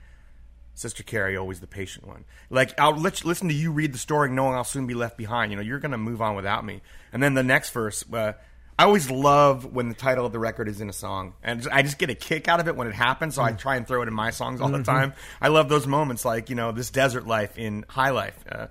[0.73, 2.25] Sister Carrie, always the patient one.
[2.51, 5.17] Like I'll let you, listen to you read the story, knowing I'll soon be left
[5.17, 5.51] behind.
[5.51, 6.81] You know, you're gonna move on without me.
[7.11, 8.33] And then the next verse, uh,
[8.79, 11.81] I always love when the title of the record is in a song, and I
[11.81, 13.35] just get a kick out of it when it happens.
[13.35, 15.13] So I try and throw it in my songs all the time.
[15.41, 18.37] I love those moments, like you know, this desert life in High Life.
[18.49, 18.67] Uh,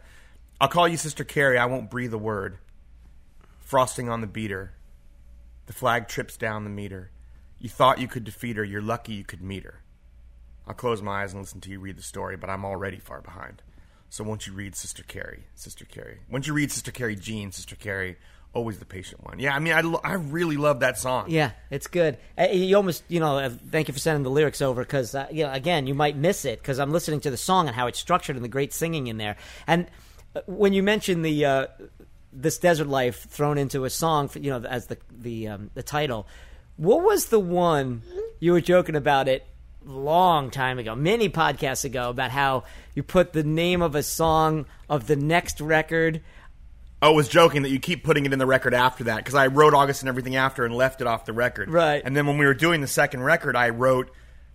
[0.61, 1.59] I'll call you Sister Carrie.
[1.59, 2.59] I won't breathe a word.
[3.61, 4.73] Frosting on the beater.
[5.67, 7.11] The flag trips down the meter.
[7.59, 8.65] You thought you could defeat her.
[8.65, 9.83] You're lucky you could meet her.
[10.69, 13.21] I'll close my eyes and listen to you read the story, but I'm already far
[13.21, 13.63] behind.
[14.09, 16.21] So won't you read Sister Carrie, Sister Carrie?
[16.31, 18.17] Won't you read Sister Carrie Jean, Sister Carrie,
[18.57, 19.39] always the patient one?
[19.39, 21.27] Yeah, I mean, I, I really love that song.
[21.29, 24.63] yeah it's good Uh, you almost you know uh, thank you for sending the lyrics
[24.63, 27.37] over because uh, you know again you might miss it because i'm listening to the
[27.37, 29.37] song and how it's structured and the great singing in there
[29.67, 29.87] and
[30.35, 31.67] uh, when you mention the uh,
[32.33, 35.83] this desert life thrown into a song for, you know as the the um, the
[35.83, 36.27] title
[36.77, 38.03] what was the one
[38.41, 39.47] you were joking about it
[39.85, 44.67] long time ago many podcasts ago about how you put the name of a song
[44.89, 46.21] of the next record
[47.03, 49.49] I was joking that you keep putting it in the record after that because I
[49.49, 51.69] wrote August and everything after and left it off the record.
[51.71, 52.03] Right.
[52.05, 54.11] And then when we were doing the second record, I wrote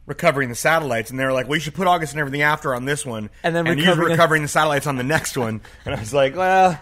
[0.08, 2.74] recovering the satellites, and they were like, "Well, you should put August and everything after
[2.74, 5.96] on this one, And then use Recovering- recovering the satellites on the next one." And
[5.96, 6.80] I was like, "Well."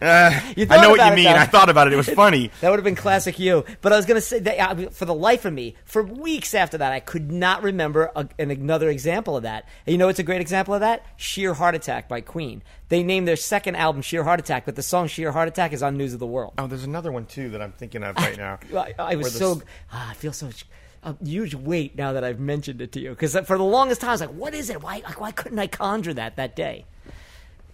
[0.00, 1.24] Uh, You I know what you mean.
[1.24, 1.34] though.
[1.38, 1.92] I thought about it.
[1.92, 2.50] It was funny.
[2.60, 3.64] That would have been classic you.
[3.82, 6.54] But I was going to say that uh, for the life of me, for weeks
[6.54, 9.66] after that, I could not remember a, an, another example of that.
[9.86, 11.04] And you know what's a great example of that?
[11.16, 12.62] Sheer Heart Attack by Queen.
[12.88, 15.82] They named their second album Sheer Heart Attack, but the song Sheer Heart Attack is
[15.82, 16.54] on News of the World.
[16.58, 18.58] Oh, there's another one too that I'm thinking of right now.
[18.74, 19.60] I, I was so.
[19.92, 20.48] ah, I feel so.
[21.02, 24.10] A huge weight now that I've mentioned it to you because for the longest time
[24.10, 24.82] I was like, "What is it?
[24.82, 25.00] Why?
[25.16, 26.84] Why couldn't I conjure that that day?"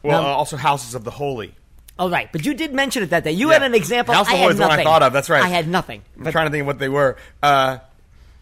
[0.05, 1.55] Well, Now- uh, also Houses of the Holy.
[1.99, 3.33] Oh, right, but you did mention it that day.
[3.33, 3.55] You Yeah.
[3.55, 4.15] had an example.
[4.15, 4.85] House of I Holy had is the one I nothing.
[4.85, 5.13] thought of.
[5.15, 5.43] That's right.
[5.43, 6.03] I had nothing.
[6.19, 7.17] I'm But trying to think of what they were.
[7.43, 7.79] Uh,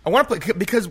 [0.04, 0.88] I want to play because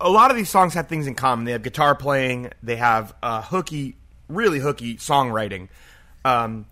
[0.00, 1.44] a lot of these songs have things in common.
[1.44, 2.50] They have guitar playing.
[2.62, 3.96] They have uh, hooky,
[4.28, 5.68] really hooky songwriting,
[6.24, 6.66] um,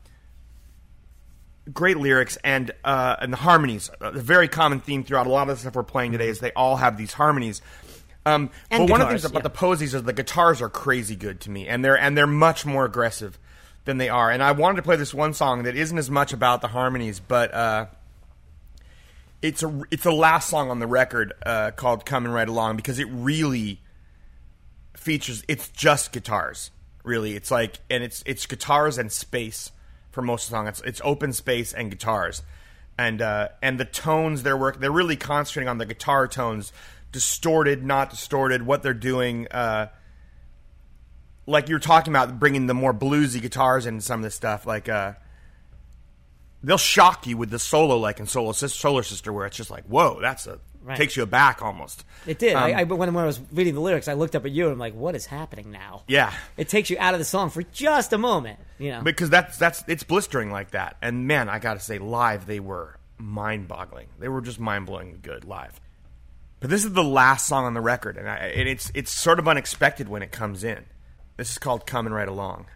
[1.73, 3.91] great lyrics, and uh, and the harmonies.
[4.01, 6.53] A very common theme throughout a lot of the stuff we're playing today is they
[6.53, 7.63] all have these harmonies.
[8.27, 9.43] Um, And but one of the guitars, things about yeah.
[9.45, 12.67] the posies is the guitars are crazy good to me, and they're and they're much
[12.67, 13.39] more aggressive
[13.89, 14.31] than they are.
[14.31, 17.21] And I wanted to play this one song that isn't as much about the harmonies,
[17.21, 17.87] but uh,
[19.41, 22.99] it's a it's the last song on the record uh, called "Coming Right Along" because
[22.99, 23.81] it really
[24.95, 25.43] features.
[25.49, 26.71] It's just guitars,
[27.03, 27.35] really.
[27.35, 29.73] It's like and it's it's guitars and space
[30.11, 30.69] for most of the song.
[30.69, 32.43] It's it's open space and guitars,
[32.99, 36.75] and uh, and the tones they're work they're really concentrating on the guitar tones,
[37.11, 38.67] distorted, not distorted.
[38.67, 39.49] What they're doing.
[39.51, 39.87] Uh,
[41.49, 44.89] like you're talking about bringing the more bluesy guitars and some of this stuff, like
[44.89, 45.15] uh,
[46.63, 49.85] they'll shock you with the solo, like in Solo Solar Sister, where it's just like,
[49.85, 50.97] whoa, that's a Right.
[50.97, 52.05] takes you aback almost.
[52.25, 52.55] It did.
[52.55, 54.53] Um, I, I, but when, when I was reading the lyrics, I looked up at
[54.53, 57.27] you and I'm like, "What is happening now?" Yeah, It takes you out of the
[57.27, 58.59] song for just a moment.
[58.79, 59.03] You know.
[59.03, 60.97] because that's that's it's blistering like that.
[61.03, 64.07] And man, I got to say, live they were mind-boggling.
[64.19, 65.79] They were just mind-blowing good live.
[66.61, 69.39] But this is the last song on the record, and, I, and it's it's sort
[69.39, 70.85] of unexpected when it comes in.
[71.39, 72.67] This is called "Coming Right Along."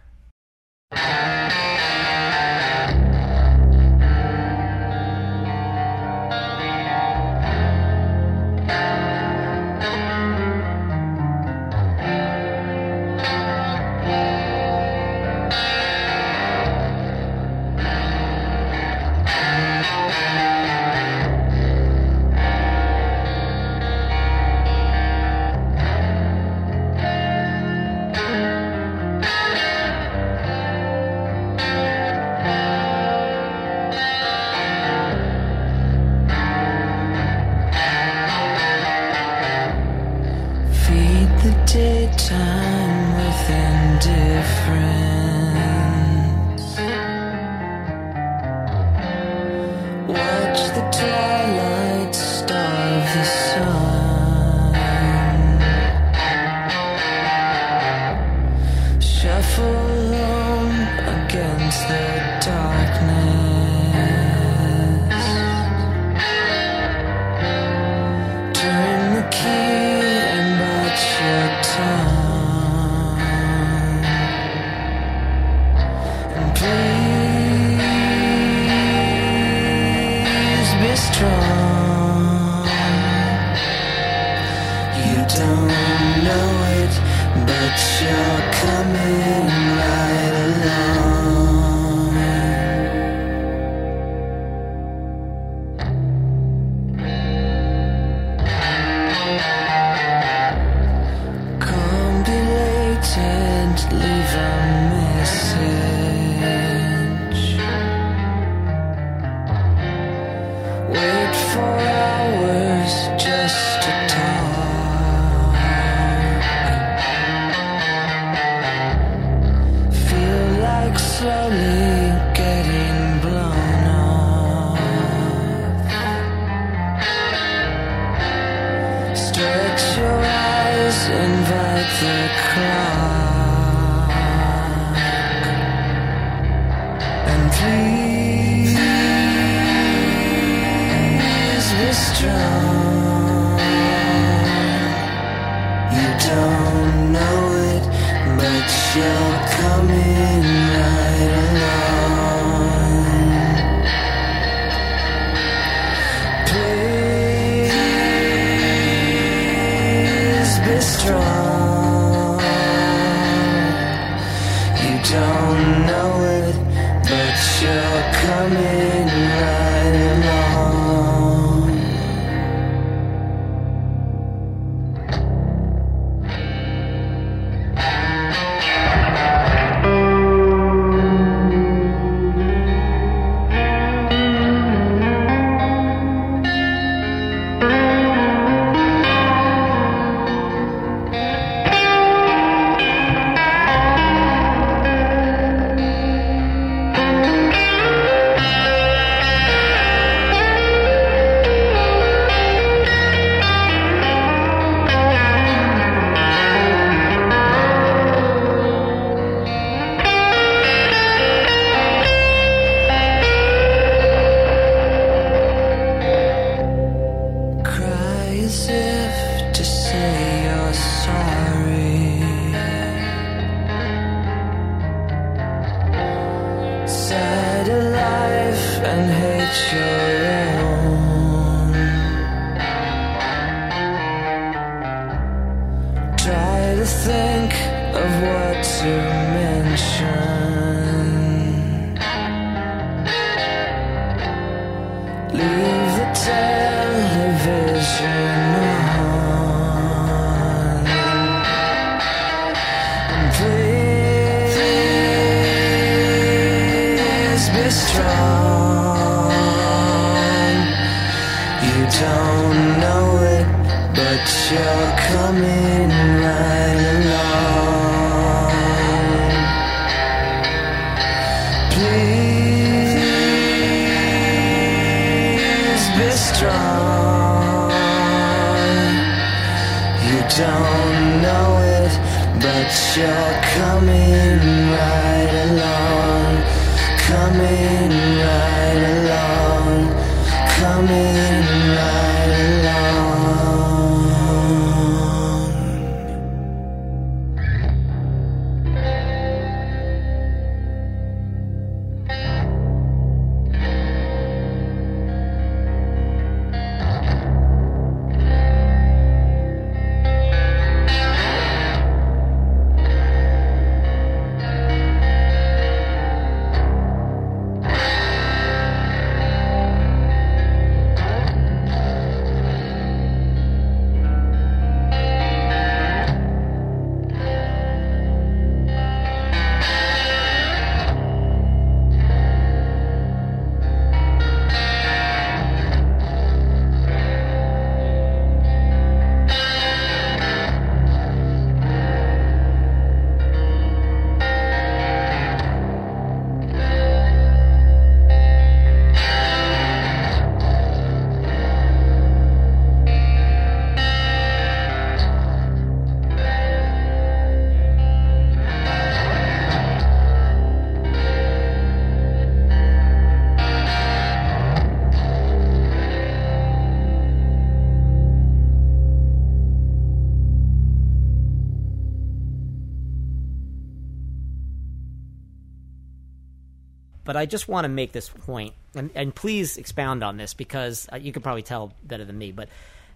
[377.23, 380.97] I just want to make this point, and, and please expound on this because uh,
[380.97, 382.33] you can probably tell better than me.
[382.33, 382.49] But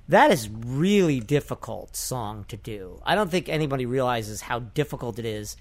[0.09, 3.01] that is really difficult song to do.
[3.05, 5.55] I don't think anybody realizes how difficult it is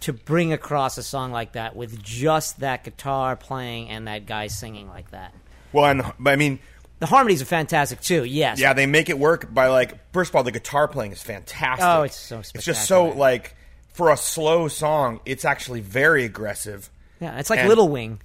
[0.00, 4.48] to bring across a song like that with just that guitar playing and that guy
[4.48, 5.32] singing like that.
[5.72, 6.58] Well, and I mean,
[6.98, 8.24] The harmonies are fantastic too.
[8.24, 8.58] Yes.
[8.58, 11.86] yeah, they make it work by like first of all, the guitar playing is fantastic.
[11.86, 13.54] Oh, it's so It's just so like
[13.92, 16.90] for a slow song, it's actually very aggressive.
[17.20, 18.20] Yeah, it's like And- Little Wing.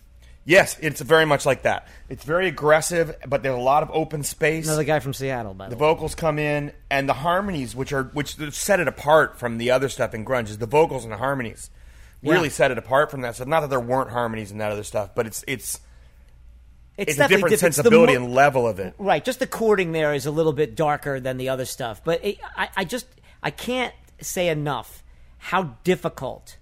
[0.48, 1.88] Yes, it's very much like that.
[2.08, 4.68] It's very aggressive, but there's a lot of open space.
[4.68, 5.80] Another guy from Seattle, by the, way.
[5.80, 5.90] the way.
[5.94, 9.90] vocals come in, and the harmonies, which are which set it apart from the other
[9.90, 11.72] stuff in grunge, is the vocals and the harmonies
[12.22, 12.54] really Yeah.
[12.54, 13.36] set it apart from that.
[13.36, 15.80] So not that there weren't harmonies in that other stuff, but it's it's
[16.96, 18.94] it's, a definitely different diff- sensibility mo- and level of it.
[19.00, 22.24] Right, just the chording there is a little bit darker than the other stuff, but
[22.24, 23.08] it, I, I just
[23.42, 25.04] I can't say enough
[25.40, 26.58] how difficult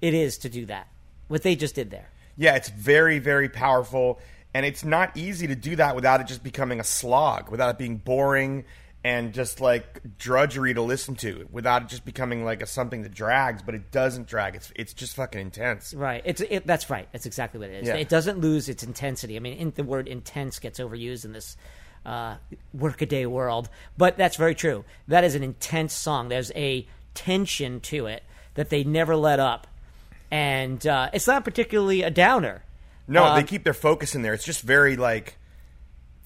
[0.00, 0.88] it is to do that.
[1.32, 2.10] What they just did there.
[2.36, 4.20] Yeah, it's very, very powerful,
[4.52, 7.78] and it's not easy to do that without it just becoming a slog, without it
[7.78, 8.66] being boring
[9.02, 13.14] and just like drudgery to listen to, without it just becoming like a something that
[13.14, 14.56] drags, but it doesn't drag.
[14.56, 15.94] It's it's just fucking intense.
[15.94, 17.08] Right, it's it, that's right.
[17.12, 17.88] That's exactly what it is.
[17.88, 17.94] Yeah.
[17.94, 19.36] It doesn't lose its intensity.
[19.36, 21.56] I mean, in, the word intense gets overused in this
[22.04, 22.36] uh,
[22.74, 24.84] workaday world, but that's very true.
[25.08, 26.28] That is an intense song.
[26.28, 28.22] There's a tension to it
[28.52, 29.66] that they never let up,
[30.32, 32.64] and uh, it's not particularly a downer.
[33.06, 34.34] No, Um, they keep their focus in there.
[34.34, 35.38] It's just very like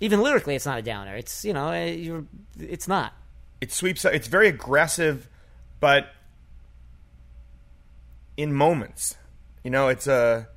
[0.01, 2.21] even lyrically it's not a downer it's you know eh,
[2.59, 3.15] it's not
[3.61, 4.05] it sweeps.
[4.05, 5.29] It's very aggressive,
[5.81, 6.09] but
[8.37, 9.17] in moments,
[9.65, 10.49] you know, it's a.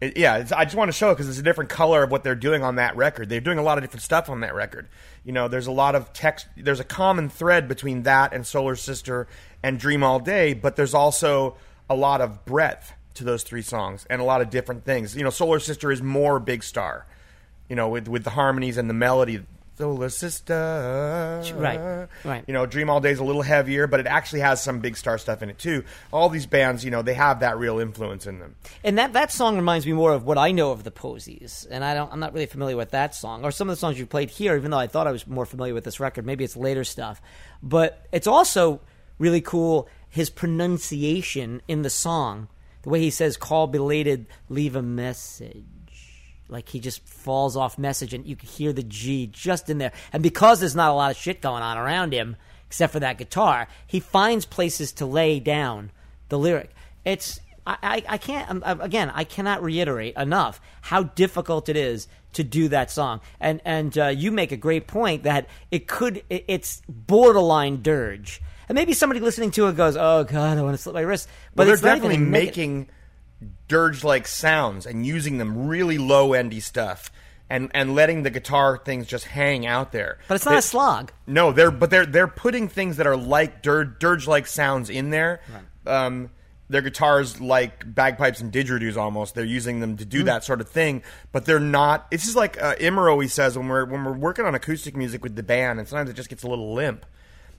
[0.00, 2.10] It, yeah, it's, I just want to show it because it's a different color of
[2.10, 3.28] what they're doing on that record.
[3.30, 4.88] They're doing a lot of different stuff on that record.
[5.24, 6.46] You know, there's a lot of text.
[6.56, 9.26] There's a common thread between that and Solar Sister
[9.62, 11.56] and Dream All Day, but there's also
[11.88, 15.16] a lot of breadth to those three songs and a lot of different things.
[15.16, 17.06] You know, Solar Sister is more Big Star.
[17.68, 19.42] You know, with with the harmonies and the melody.
[19.78, 22.44] Solar Sister, Right, right.
[22.46, 24.96] You know, Dream All Day is a little heavier, but it actually has some Big
[24.96, 25.84] Star stuff in it too.
[26.12, 28.54] All these bands, you know, they have that real influence in them.
[28.84, 31.84] and that that song reminds me more of what I know of the Posies and
[31.84, 34.06] I don't I'm not really familiar with that song or some of the songs you
[34.06, 36.56] played here even though I thought I was more familiar with this record maybe it's
[36.56, 37.20] later stuff
[37.62, 38.80] but it's also
[39.18, 42.48] really cool his pronunciation in the song
[42.82, 45.64] the way he says call belated leave a message
[46.48, 49.92] like he just falls off message and you can hear the G just in there.
[50.12, 52.36] And because there's not a lot of shit going on around him,
[52.66, 55.90] except for that guitar, he finds places to lay down
[56.28, 56.70] the lyric.
[57.04, 61.76] It's I, I, I can't um, uh, again I cannot reiterate enough how difficult it
[61.76, 63.20] is to do that song.
[63.40, 68.40] And and uh, you make a great point that it could it, it's borderline dirge.
[68.68, 71.28] And maybe somebody listening to it goes, "Oh God, I want to slip my wrist."
[71.54, 72.88] But it's they're definitely making
[73.68, 77.10] dirge like sounds and using them really low endy stuff
[77.50, 80.18] and and letting the guitar things just hang out there.
[80.28, 81.12] But it's not They- a slog.
[81.26, 85.10] No, they're but they're they're putting things that are like dirge dirge like sounds in
[85.10, 85.40] there.
[85.86, 86.30] Um,
[86.68, 89.36] their guitars like bagpipes and didgeridoos almost.
[89.36, 90.26] They're using them to do Hmm.
[90.26, 92.08] that sort of thing, but they're not.
[92.10, 95.22] It's just like uh, Immer always says when we're when we're working on acoustic music
[95.22, 97.06] with the band, and sometimes it just gets a little limp.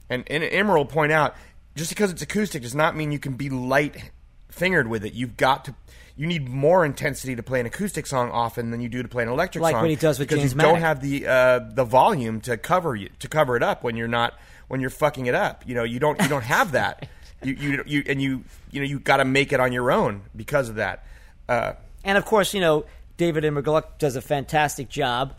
[0.10, 1.36] And, and will point out
[1.76, 4.12] just because it's acoustic does not mean you can be light
[4.50, 5.14] fingered with it.
[5.14, 5.76] You've got to.
[6.16, 9.22] You need more intensity to play an acoustic song often than you do to play
[9.22, 9.82] an electric Like song.
[9.82, 12.96] what he does with because James you don't have the uh, the volume to cover
[12.96, 14.34] you to cover it up when you're not
[14.68, 15.64] when you're fucking it up.
[15.68, 17.08] You know, you don't you don't have that.
[17.44, 20.22] you you you and you you know you got to make it on your own
[20.36, 21.06] because of that.
[21.48, 22.86] Uh, And of course, you know,
[23.18, 25.36] David Immergluck does a fantastic job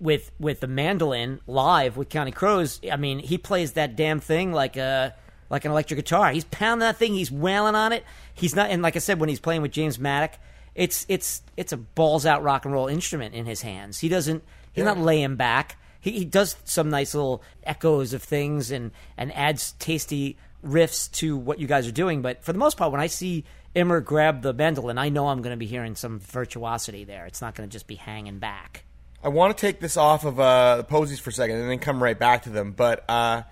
[0.00, 2.80] with with the mandolin live with Counting Crows.
[2.90, 5.14] I mean, he plays that damn thing like a
[5.50, 6.32] like an electric guitar.
[6.32, 7.14] He's pounding that thing.
[7.14, 8.04] He's wailing on it.
[8.34, 8.70] He's not.
[8.70, 10.38] And like I said, when he's playing with James Maddock,
[10.74, 13.98] it's it's it's a balls out rock and roll instrument in his hands.
[14.00, 14.42] He doesn't.
[14.72, 15.76] He's not laying back.
[16.00, 21.36] He, he does some nice little echoes of things and and adds tasty riffs to
[21.36, 22.22] what you guys are doing.
[22.22, 25.42] But for the most part, when I see Immer grab the mandolin, I know I'm
[25.42, 27.26] going to be hearing some virtuosity there.
[27.26, 28.84] It's not going to just be hanging back.
[29.24, 31.78] I want to take this off of uh, the posies for a second and then
[31.78, 32.72] come right back to them.
[32.72, 33.42] But uh,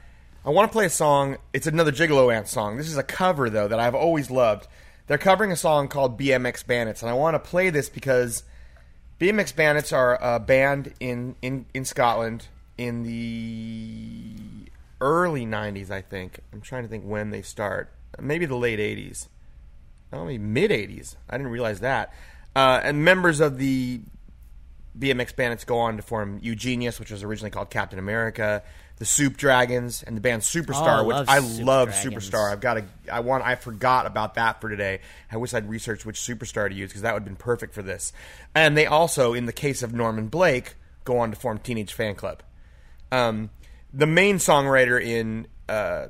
[0.44, 1.38] I want to play a song.
[1.54, 2.76] It's another Gigolo Aunts song.
[2.76, 4.68] This is a cover, though, that I've always loved.
[5.06, 8.42] They're covering a song called BMX Bandits, and I want to play this because
[9.18, 14.70] BMX Bandits are a band in, in, in Scotland in the
[15.00, 16.40] early 90s, I think.
[16.52, 17.90] I'm trying to think when they start.
[18.20, 19.28] Maybe the late 80s.
[20.12, 21.16] Oh, maybe mid 80s.
[21.30, 22.12] I didn't realize that.
[22.54, 24.02] Uh, and members of the
[24.99, 28.62] BMX Bandits go on to form Eugenius, which was originally called Captain America.
[28.99, 32.30] the Soup Dragons and the band Oh, Superstar, I which I Soup love Dragons.
[32.30, 32.53] Superstar.
[32.53, 32.84] I've got to.
[33.11, 33.45] I want.
[33.45, 35.01] I forgot about that for today.
[35.30, 37.82] I wish I'd researched which Superstar to use because that would have been perfect for
[37.82, 38.12] this.
[38.55, 40.74] And they also, in the case of Norman Blake,
[41.05, 42.40] go on to form Teenage Fanclub.
[43.11, 43.51] Um,
[43.93, 46.09] the main songwriter in uh,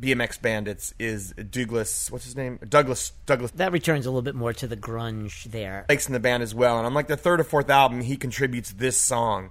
[0.00, 2.10] BMX Bandits is Douglas.
[2.10, 2.58] What's his name?
[2.68, 3.12] Douglas.
[3.26, 5.84] Douglas That returns a little bit more to the grunge there.
[5.88, 6.78] Blake's in the band as well.
[6.78, 9.50] And on like the third or fourth album, he contributes this song,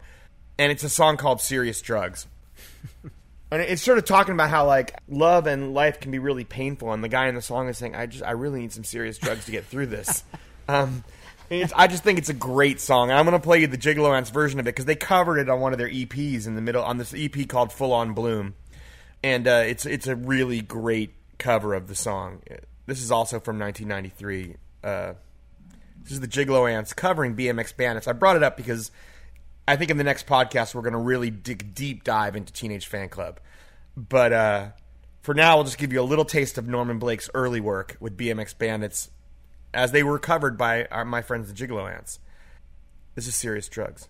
[0.57, 2.27] and it's a song called "Serious Drugs."
[3.51, 6.93] and it's sort of talking about how like love and life can be really painful,
[6.93, 9.17] and the guy in the song is saying, "I just, I really need some serious
[9.17, 10.23] drugs to get through this."
[10.67, 11.03] um,
[11.49, 13.09] it's, I just think it's a great song.
[13.09, 15.49] I'm going to play you the Gigolo Aunts version of it because they covered it
[15.49, 18.55] on one of their EPs in the middle on this EP called "Full On Bloom,"
[19.23, 22.41] and uh, it's it's a really great cover of the song.
[22.85, 24.55] This is also from 1993.
[24.83, 25.13] Uh,
[26.03, 28.07] this is the Gigolo Aunts covering BMX Bandits.
[28.07, 28.91] I brought it up because
[29.67, 32.89] I think in the next podcast we're going to really dig deep dive into Teenage
[32.89, 33.37] Fanclub.
[33.97, 34.67] But uh,
[35.21, 38.15] for now, we'll just give you a little taste of Norman Blake's early work with
[38.15, 39.09] BMX Bandits
[39.73, 42.19] as they were covered by our, my friends the Gigolo Aunts.
[43.15, 44.07] This is serious drugs.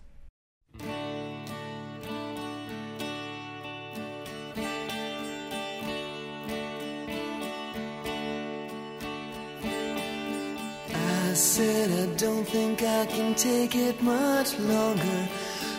[11.38, 15.28] Said I don't think I can take it much longer.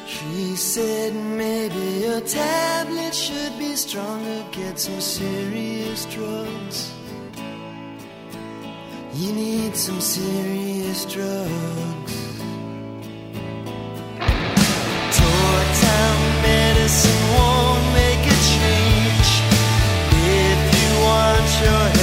[0.08, 4.46] She said maybe a tablet should be stronger.
[4.54, 6.94] Get some serious drugs.
[9.16, 12.16] You need some serious drugs.
[15.82, 19.30] Town medicine won't make a change.
[20.42, 21.99] If you want your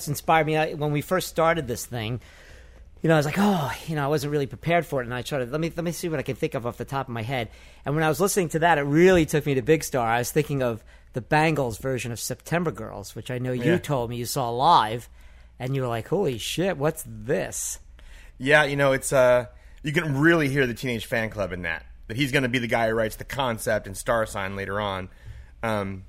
[0.00, 0.56] that's inspired me.
[0.56, 2.20] I, when we first started this thing,
[3.02, 5.12] you know, I was like, oh, you know, I wasn't really prepared for it, and
[5.14, 6.84] I tried to let me let me see what I can think of off the
[6.86, 7.48] top of my head.
[7.84, 10.06] And when I was listening to that, it really took me to Big Star.
[10.08, 10.82] I was thinking of
[11.12, 13.78] the Bangles version of September Girls, which I know you Yeah.
[13.78, 15.08] told me you saw live,
[15.58, 17.78] and you were like, holy shit, what's this?
[18.38, 19.46] Yeah, you know, it's uh
[19.82, 21.84] you can really hear the Teenage Fanclub in that.
[22.08, 24.80] That he's going to be the guy who writes the concept and Star Sign later
[24.80, 25.08] on.
[25.62, 26.04] Um,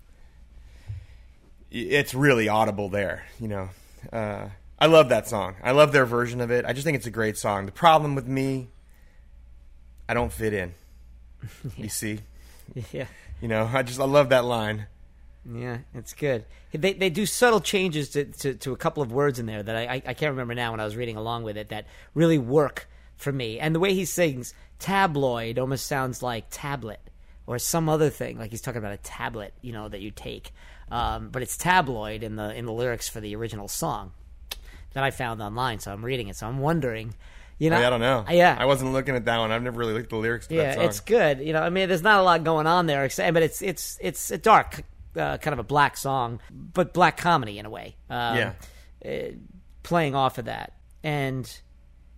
[1.69, 3.69] it's really audible there, you know.
[4.11, 4.47] Uh,
[4.79, 5.55] I love that song.
[5.63, 6.65] I love their version of it.
[6.65, 7.65] I just think it's a great song.
[7.65, 8.69] The problem with me,
[10.09, 10.73] I don't fit in.
[11.77, 12.19] You see,
[12.91, 13.05] Yeah.
[13.41, 14.87] you know, I just I love that line.
[15.51, 16.45] Yeah, it's good.
[16.71, 19.75] They they do subtle changes to, to, to a couple of words in there that
[19.75, 22.37] I, I I can't remember now when I was reading along with it that really
[22.37, 22.87] work
[23.17, 23.59] for me.
[23.59, 26.99] And the way he sings tabloid almost sounds like tablet
[27.51, 30.53] or some other thing, like he's talking about a tablet, you know, that you take.
[30.89, 34.11] Um, but it's tabloid in the in the lyrics for the original song
[34.93, 35.79] that I found online.
[35.79, 36.35] So I'm reading it.
[36.35, 37.13] So I'm wondering,
[37.59, 38.25] you know, I don't know.
[38.29, 39.51] Yeah, I wasn't looking at that one.
[39.51, 41.39] I've never really looked at the lyrics to that yeah, it's good.
[41.39, 43.97] You know, I mean, there's not a lot going on there, except, but it's it's
[44.01, 44.83] it's a dark,
[45.15, 47.95] uh, kind of a black song, but black comedy in a way.
[48.09, 48.53] Um, Yeah.
[49.05, 49.09] uh,
[49.83, 50.73] playing off of that,
[51.03, 51.49] and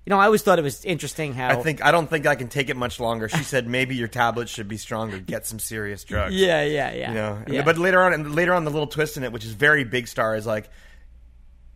[0.05, 2.35] you know, I always thought it was interesting how I think I don't think I
[2.35, 3.29] can take it much longer.
[3.29, 5.17] She said maybe your tablet should be stronger.
[5.19, 6.33] Get some serious drugs.
[6.43, 7.07] Yeah, yeah, yeah.
[7.09, 7.61] You know, yeah.
[7.63, 10.07] but later on, and later on, the little twist in it, which is very big
[10.09, 10.69] star, is like,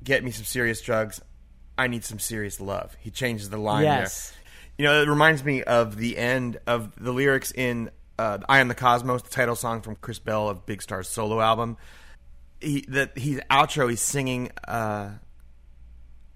[0.03, 1.21] "Get me some serious drugs.
[1.77, 4.31] I need some serious love." He changes the line Yes.
[4.31, 4.37] there.
[4.79, 8.67] You know, it reminds me of the end of the lyrics in uh, "I Am
[8.67, 11.77] the Cosmos," the title song from Chris Bell of Big Star's solo album.
[12.59, 13.89] He that he's outro.
[13.89, 14.51] He's singing.
[14.67, 15.11] Uh,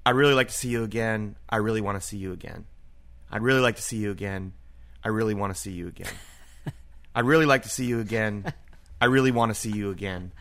[0.05, 1.35] I really like to see you again.
[1.49, 2.65] I really want to see you again.
[3.31, 4.53] I'd really like to see you again.
[5.03, 6.07] I really want to see you again.
[7.15, 8.51] I'd really like to see you again.
[8.99, 10.31] I really want to see you again.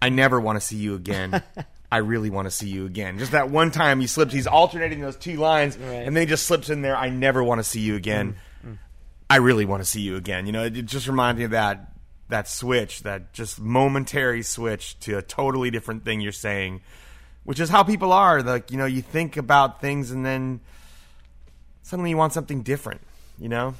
[0.00, 1.42] I never want to see you again.
[1.90, 3.18] I really want to see you again.
[3.18, 5.94] Just that one time he slips, he's alternating those two lines, Right.
[6.06, 6.96] and then he just slips in there.
[6.96, 8.36] I never want to see you again.
[9.30, 10.46] I really want to see you again.
[10.46, 11.92] You know, it, it just reminds me of that
[12.30, 16.80] that switch, that just momentary switch to a totally different thing you're saying,
[17.44, 18.42] which is how people are.
[18.42, 20.60] Like you know, you think about things and then
[21.82, 23.02] suddenly you want something different.
[23.38, 23.74] You know,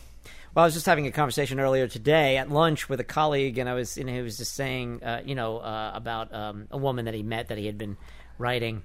[0.55, 3.69] Well, I was just having a conversation earlier today at lunch with a colleague, and
[3.69, 7.07] I was, and he was just saying, uh, you know, uh, about um, a woman
[7.07, 7.97] that he met that he had been
[8.39, 8.83] writing,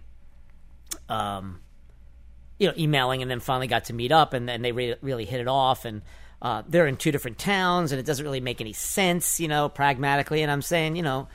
[1.10, 1.60] um,
[2.58, 5.26] you know, emailing, and then finally got to meet up, and then they re- really
[5.26, 6.02] hit it off, and
[6.42, 9.70] uh, they're in two different towns, and it doesn't really make any sense, you know,
[9.70, 10.42] pragmatically.
[10.42, 11.28] And I'm saying, you know,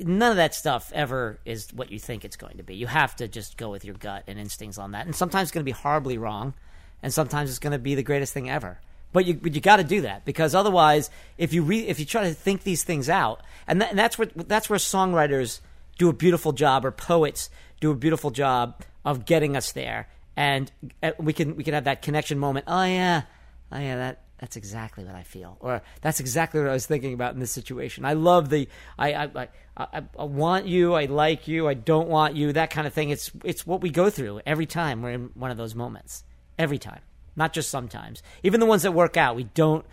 [0.00, 2.74] none of that stuff ever is what you think it's going to be.
[2.74, 5.06] You have to just go with your gut and instincts on that.
[5.06, 6.54] And sometimes it's going to be horribly wrong,
[7.02, 8.80] and sometimes it's going to be the greatest thing ever.
[9.12, 12.04] But you, but you got to do that because otherwise, if you re, if you
[12.04, 15.60] try to think these things out, and, that, and that's what that's where songwriters
[15.98, 17.48] do a beautiful job, or poets
[17.80, 21.84] do a beautiful job of getting us there, and uh, we can we can have
[21.84, 22.64] that connection moment.
[22.66, 23.22] Oh yeah,
[23.70, 27.14] oh yeah, that that's exactly what I feel, or that's exactly what I was thinking
[27.14, 28.04] about in this situation.
[28.04, 28.68] I love the
[28.98, 32.86] I I, I, I, want you, I like you, I don't want you, that kind
[32.86, 33.10] of thing.
[33.10, 36.24] It's it's what we go through every time we're in one of those moments.
[36.58, 37.00] Every time,
[37.34, 38.22] not just sometimes.
[38.44, 39.84] Even the ones that work out, we don't.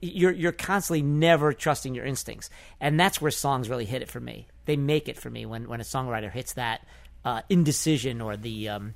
[0.00, 4.20] You're you're constantly never trusting your instincts, and that's where songs really hit it for
[4.20, 4.48] me.
[4.64, 6.86] They make it for me when when a songwriter hits that
[7.24, 8.94] uh, indecision or the um,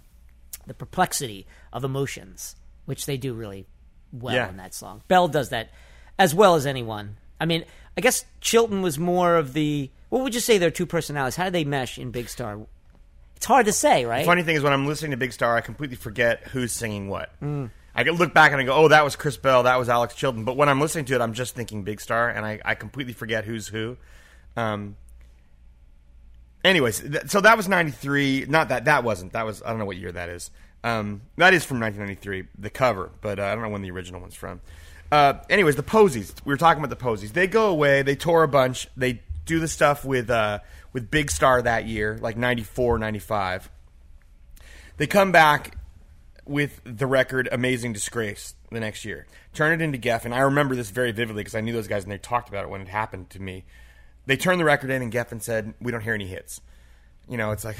[0.66, 3.66] the perplexity of emotions, which they do really
[4.12, 4.48] well Yeah.
[4.48, 5.02] in that song.
[5.08, 5.70] Bell does that
[6.18, 7.16] as well as anyone.
[7.40, 7.64] I mean,
[7.96, 9.90] I guess Chilton was more of the.
[10.10, 11.36] What would you say their two personalities?
[11.36, 12.58] How do they mesh in Big Star?
[13.36, 14.26] It's hard to say, right?
[14.26, 17.30] Funny thing is, when I'm listening to Big Star, I completely forget who's singing what.
[17.40, 17.70] Mm.
[17.94, 20.14] I can look back and I go, "Oh, that was Chris Bell, that was Alex
[20.14, 22.74] Chilton." But when I'm listening to it, I'm just thinking Big Star, and I, I
[22.74, 23.96] completely forget who's who.
[24.56, 24.96] Um.
[26.62, 28.44] Anyways, th- so that was '93.
[28.48, 29.32] Not that that wasn't.
[29.32, 30.50] That was I don't know what year that is.
[30.82, 34.20] Um, that is from 1993, the cover, but uh, I don't know when the original
[34.20, 34.60] one's from.
[35.12, 36.34] Uh, anyways, the Posies.
[36.44, 37.32] We were talking about the Posies.
[37.32, 38.02] They go away.
[38.02, 38.88] They tour a bunch.
[38.96, 40.60] They do the stuff with uh,
[40.92, 43.70] with Big Star that year, like 94, 95.
[44.96, 45.76] They come back
[46.46, 49.26] with the record Amazing Disgrace the next year.
[49.54, 50.32] Turn it into Geffen.
[50.32, 52.70] I remember this very vividly because I knew those guys and they talked about it
[52.70, 53.64] when it happened to me.
[54.26, 56.60] They turned the record in and Geffen said, We don't hear any hits.
[57.28, 57.76] You know, it's like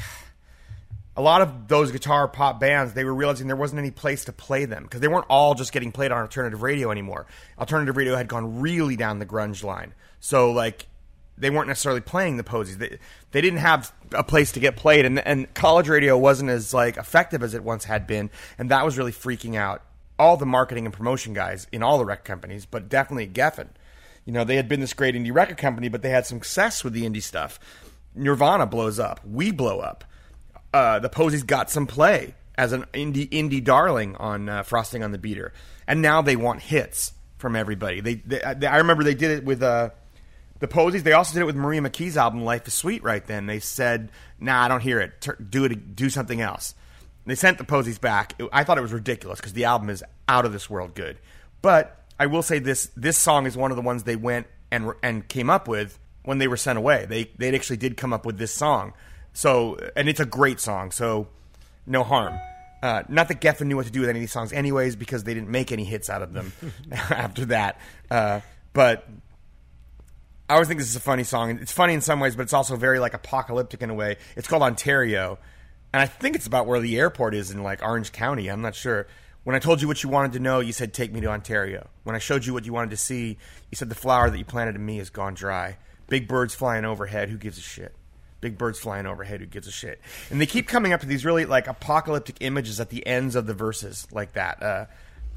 [1.16, 4.32] a lot of those guitar pop bands, they were realizing there wasn't any place to
[4.32, 7.26] play them because they weren't all just getting played on alternative radio anymore.
[7.58, 9.94] Alternative radio had gone really down the grunge line.
[10.20, 10.86] So, like,
[11.36, 12.78] they weren't necessarily playing the posies.
[12.78, 12.98] They,
[13.32, 16.96] they didn't have a place to get played, and, and college radio wasn't as like
[16.96, 19.82] effective as it once had been, and that was really freaking out
[20.18, 23.68] all the marketing and promotion guys in all the record companies, but definitely Geffen.
[24.26, 26.84] You know, they had been this great indie record company, but they had some success
[26.84, 27.58] with the indie stuff.
[28.14, 29.20] Nirvana blows up.
[29.24, 30.04] We blow up.
[30.72, 35.12] Uh, the Posies got some play as an indie indie darling on uh, Frosting on
[35.12, 35.52] the Beater,
[35.86, 38.00] and now they want hits from everybody.
[38.00, 39.90] They, they, they I remember they did it with uh,
[40.58, 41.02] the Posies.
[41.02, 43.02] They also did it with Maria McKee's album Life is Sweet.
[43.02, 45.20] Right then, they said, "Nah, I don't hear it.
[45.20, 45.96] Tur- do it.
[45.96, 46.74] Do something else."
[47.26, 48.34] They sent the Posies back.
[48.38, 51.18] It- I thought it was ridiculous because the album is out of this world good.
[51.62, 54.92] But I will say this: this song is one of the ones they went and
[55.02, 57.06] and came up with when they were sent away.
[57.08, 58.92] They they actually did come up with this song.
[59.40, 60.90] So and it's a great song.
[60.90, 61.26] So
[61.86, 62.38] no harm.
[62.82, 65.24] Uh, not that Geffen knew what to do with any of these songs, anyways, because
[65.24, 66.52] they didn't make any hits out of them
[66.92, 67.80] after that.
[68.10, 68.40] Uh,
[68.74, 69.08] but
[70.46, 71.58] I always think this is a funny song.
[71.58, 74.18] It's funny in some ways, but it's also very like apocalyptic in a way.
[74.36, 75.38] It's called Ontario,
[75.94, 78.48] and I think it's about where the airport is in like Orange County.
[78.48, 79.06] I'm not sure.
[79.44, 81.88] When I told you what you wanted to know, you said take me to Ontario.
[82.02, 83.38] When I showed you what you wanted to see,
[83.70, 85.78] you said the flower that you planted in me has gone dry.
[86.08, 87.94] Big birds flying overhead, who gives a shit?
[88.40, 90.00] Big birds flying overhead, who gives a shit?
[90.30, 93.46] And they keep coming up with these really like apocalyptic images at the ends of
[93.46, 94.62] the verses like that.
[94.62, 94.86] Uh,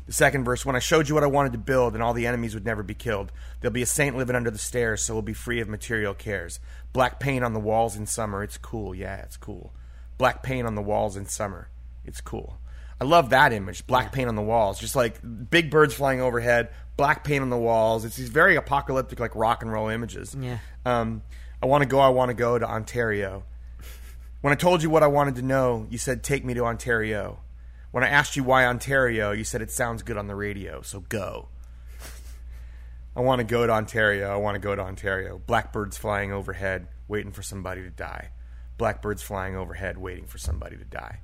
[0.06, 2.28] the second verse, when I showed you what I wanted to build and all the
[2.28, 3.32] enemies would never be killed,
[3.62, 6.60] there'll be a saint living under the stairs, so we'll be free of material cares.
[6.92, 8.94] Black paint on the walls in summer, it's cool.
[8.94, 9.74] Yeah, it's cool.
[10.18, 11.70] Black paint on the walls in summer,
[12.06, 12.58] it's cool.
[13.00, 13.86] I love that image.
[13.88, 17.58] Black paint on the walls, just like big birds flying overhead, black paint on the
[17.58, 18.06] walls.
[18.06, 20.36] It's these very apocalyptic, like rock and roll images.
[20.40, 20.60] Yeah.
[20.86, 21.24] Um,
[21.64, 22.02] I want to go.
[22.02, 23.46] I want to go to Ontario.
[24.42, 27.40] When I told you what I wanted to know, you said take me to Ontario.
[27.92, 31.00] When I asked you why Ontario, you said it sounds good on the radio, so
[31.00, 31.48] go.
[33.16, 34.30] I want to go to Ontario.
[34.30, 35.38] I want to go to Ontario.
[35.38, 38.32] Blackbirds flying overhead, waiting for somebody to die.
[38.78, 41.20] Blackbirds flying overhead, waiting for somebody to die.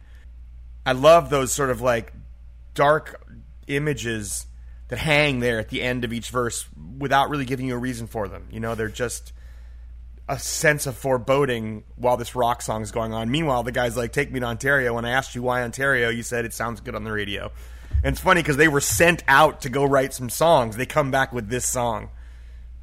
[0.86, 2.14] I love those sort of like
[2.76, 3.22] dark
[3.68, 4.46] images
[4.88, 6.66] that hang there at the end of each verse
[6.98, 8.48] without really giving you a reason for them.
[8.50, 9.34] You know, they're just
[10.30, 13.30] a sense of foreboding while this rock song is going on.
[13.32, 16.24] Meanwhile, the guy's like, "Take me to Ontario." When I asked you why Ontario, you
[16.24, 17.52] said it sounds good on the radio.
[18.04, 20.78] And it's funny because they were sent out to go write some songs.
[20.78, 22.10] They come back with this song.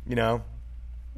[0.06, 0.42] You know,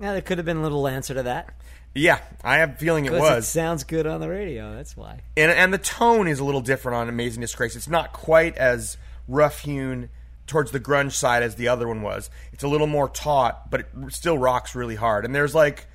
[0.00, 1.54] Yeah, there could have been a little answer to that.
[1.94, 3.48] yeah, I have a feeling it Because it was.
[3.48, 4.74] sounds good on the radio.
[4.76, 5.20] That's why.
[5.36, 7.74] and and the tone is a little different on Amazing Disgrace.
[7.74, 10.10] It's not quite as rough hewn
[10.46, 12.30] towards the grunge side as the other one was.
[12.52, 15.24] It's a little more taut, but it still rocks really hard.
[15.26, 15.86] And there's like,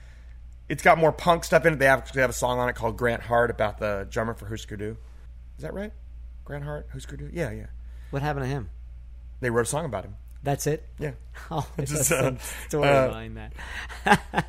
[0.70, 1.80] it's got more punk stuff in it.
[1.80, 4.78] They actually have a song on it called Grant Hart about the drummer for Husker
[4.78, 4.98] Du.
[5.58, 5.92] Is that right?
[6.46, 7.30] Grant Hart, Husker Du.
[7.32, 7.68] Yeah, yeah.
[8.12, 8.70] What happened to him?
[9.40, 10.16] They wrote a song about him.
[10.44, 10.88] That's it.
[11.00, 11.12] Yeah,
[11.52, 12.38] Oh, there's Just, uh,
[12.68, 14.46] story uh, behind that.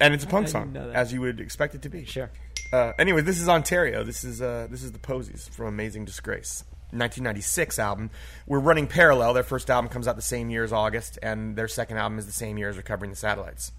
[0.00, 0.96] and it's a punk song, didn't know that.
[0.96, 2.04] as you would expect it to be.
[2.04, 2.30] Sure.
[2.72, 4.02] Uh, anyway, this is Ontario.
[4.02, 8.10] This is uh, this is the Posies from Amazing Disgrace, 1996 album.
[8.46, 9.34] We're running parallel.
[9.34, 12.26] Their first album comes out the same year as August, and their second album is
[12.26, 13.72] the same year as Recovering the Satellites.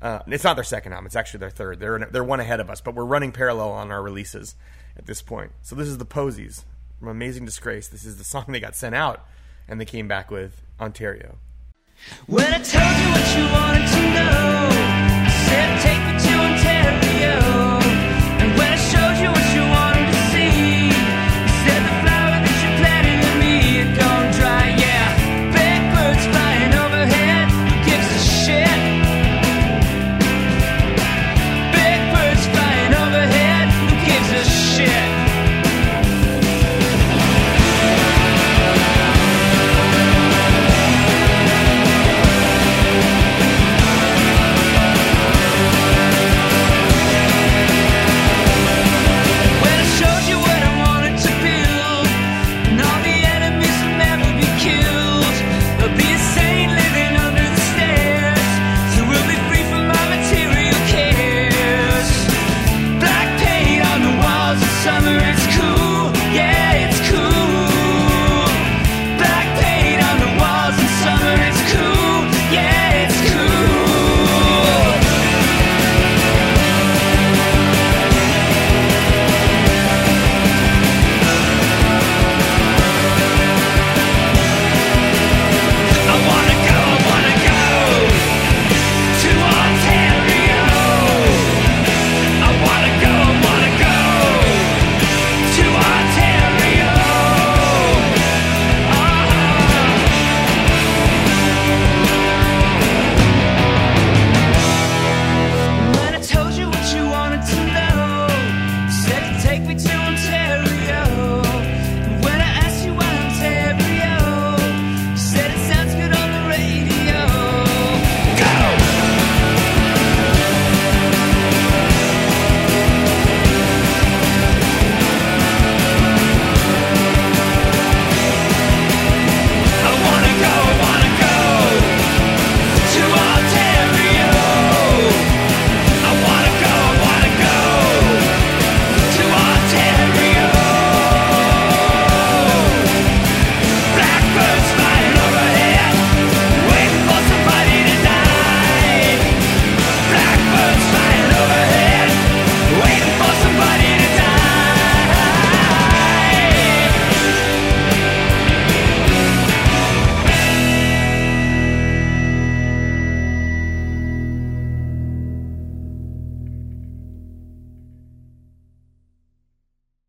[0.00, 1.80] Uh, it's not their second album; it's actually their third.
[1.80, 4.54] They're they're one ahead of us, but we're running parallel on our releases
[4.96, 5.52] at this point.
[5.62, 6.64] So this is the Posies
[6.98, 7.88] from Amazing Disgrace.
[7.88, 9.26] This is the song they got sent out,
[9.66, 11.38] and they came back with Ontario.
[12.26, 14.70] When I told you what you wanted to know,
[15.46, 16.17] said take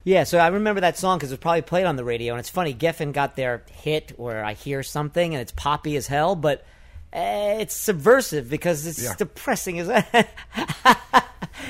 [0.10, 2.40] Yeah, so I remember that song because it was probably played on the radio, and
[2.40, 2.74] it's funny.
[2.74, 6.62] Geffen got their hit where I hear something and it's poppy as hell, but
[7.14, 9.14] uh, it's subversive because it's Yeah.
[9.16, 9.88] depressing as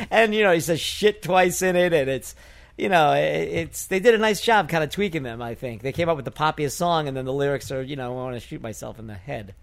[0.09, 2.33] and you know he says shit twice in it, and it's
[2.77, 5.41] you know it, it's they did a nice job kind of tweaking them.
[5.41, 7.97] I think they came up with the poppiest song, and then the lyrics are you
[7.97, 9.53] know I want to shoot myself in the head.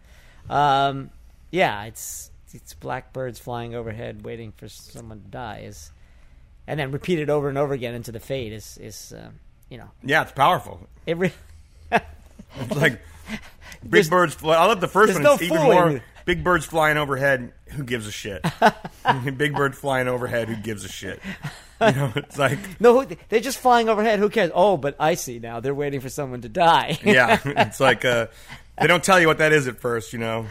[0.50, 1.08] Um,
[1.50, 5.62] yeah, it's it's blackbirds flying overhead, waiting for someone to die.
[5.64, 5.92] Is
[6.66, 9.34] and then repeat it over and over again into the fade is is um,
[9.68, 10.80] you know Yeah, it's powerful.
[11.06, 11.16] it.
[12.58, 13.00] It's like
[13.82, 14.34] big There's- birds.
[14.34, 14.56] Fly.
[14.56, 15.22] I love the first one.
[15.22, 17.52] no it's even more big birds flying overhead.
[17.68, 18.42] Who gives a shit?
[19.36, 20.48] big bird flying overhead.
[20.48, 21.20] Who gives a shit?
[21.80, 24.18] You know, it's like no, they're just flying overhead.
[24.20, 24.50] Who cares?
[24.54, 25.60] Oh, but I see now.
[25.60, 26.98] They're waiting for someone to die.
[27.04, 28.28] yeah, it's like uh,
[28.80, 30.14] they don't tell you what that is at first.
[30.14, 30.46] You know,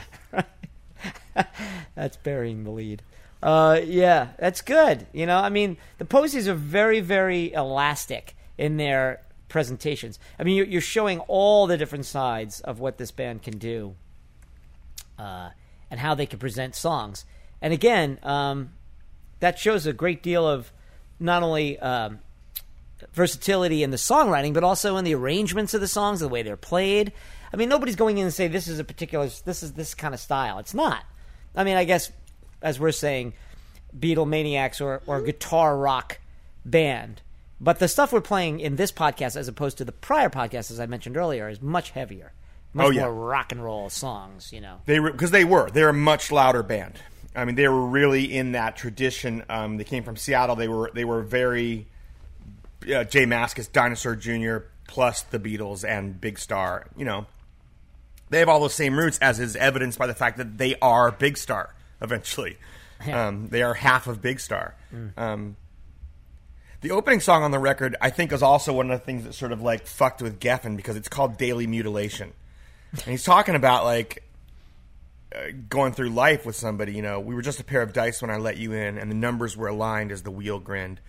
[1.96, 3.02] That's burying the lead.
[3.44, 5.06] Uh, yeah, that's good.
[5.14, 10.20] You know, I mean, the Posies are very, very elastic in their presentations.
[10.40, 13.96] I mean, you're, showing all the different sides of what this band can do,
[15.20, 15.50] uh,
[15.92, 17.26] and how they can present songs.
[17.62, 18.72] And again, um,
[19.40, 20.72] that shows a great deal of
[21.20, 22.20] not only um,
[23.14, 26.58] versatility in the songwriting, but also in the arrangements of the songs, the way they're
[26.58, 27.12] played.
[27.54, 30.14] I mean, nobody's going in and say this is a particular, this is this kind
[30.14, 30.60] of style.
[30.60, 31.06] It's not.
[31.56, 32.12] I mean, I guess
[32.66, 33.34] as we're saying,
[33.98, 36.20] Beatlemaniacs or or guitar rock
[36.66, 37.22] band.
[37.62, 40.80] But the stuff we're playing in this podcast, as opposed to the prior podcast, as
[40.80, 42.34] I mentioned earlier, is much heavier,
[42.74, 43.02] much Oh, yeah.
[43.04, 44.52] more rock and roll songs.
[44.52, 46.96] You know, they because they were they're a much louder band.
[47.36, 49.44] I mean, they were really in that tradition.
[49.50, 50.56] Um, they came from Seattle.
[50.56, 51.88] They were they were very
[52.84, 54.68] uh, J Mascis, Dinosaur Jr.
[54.88, 56.88] plus the Beatles and Big Star.
[56.98, 57.26] You know,
[58.30, 61.12] they have all those same roots, as is evidenced by the fact that they are
[61.12, 61.75] Big Star.
[62.02, 62.58] Eventually,
[63.12, 64.76] um, they are half of Big Star.
[65.18, 65.56] Um,
[66.82, 69.34] the opening song on the record, I think, is also one of the things that
[69.34, 72.34] sort of like fucked with Geffen because it's called Daily Mutilation,
[72.92, 74.24] and he's talking about like
[75.36, 76.94] uh, going through life with somebody.
[76.94, 79.10] You know, we were just a pair of dice when I let you in, and
[79.10, 81.00] the numbers were aligned as the wheel grinned.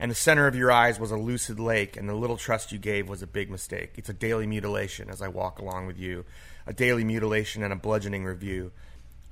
[0.00, 2.78] And the center of your eyes was a lucid lake, and the little trust you
[2.78, 3.92] gave was a big mistake.
[3.96, 6.24] It's a daily mutilation as I walk along with you,
[6.66, 8.72] a daily mutilation and a bludgeoning review,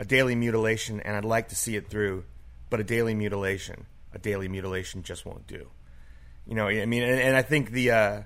[0.02, 2.24] a daily mutilation, and I'd like to see it through,
[2.70, 5.68] but a daily mutilation, a daily mutilation just won't do.
[6.44, 8.22] You know, I mean, and, and I think the uh,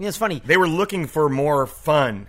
[0.00, 0.42] know, it's funny.
[0.44, 2.26] they were looking for more fun,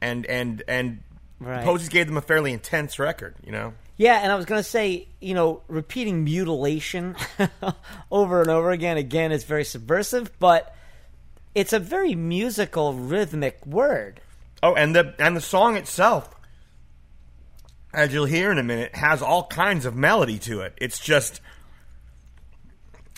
[0.00, 1.04] and and and
[1.40, 1.64] Right.
[1.64, 3.34] Posies gave them a fairly intense record.
[3.44, 7.16] You know, Yeah, and I was going to say, you know, repeating mutilation
[8.10, 10.74] over and over again, again, is very subversive, but
[11.54, 14.20] it's a very musical, rhythmic word.
[14.64, 16.34] Oh, and the and the song itself,
[17.92, 20.72] as you'll hear in a minute, has all kinds of melody to it.
[20.78, 21.40] It's just,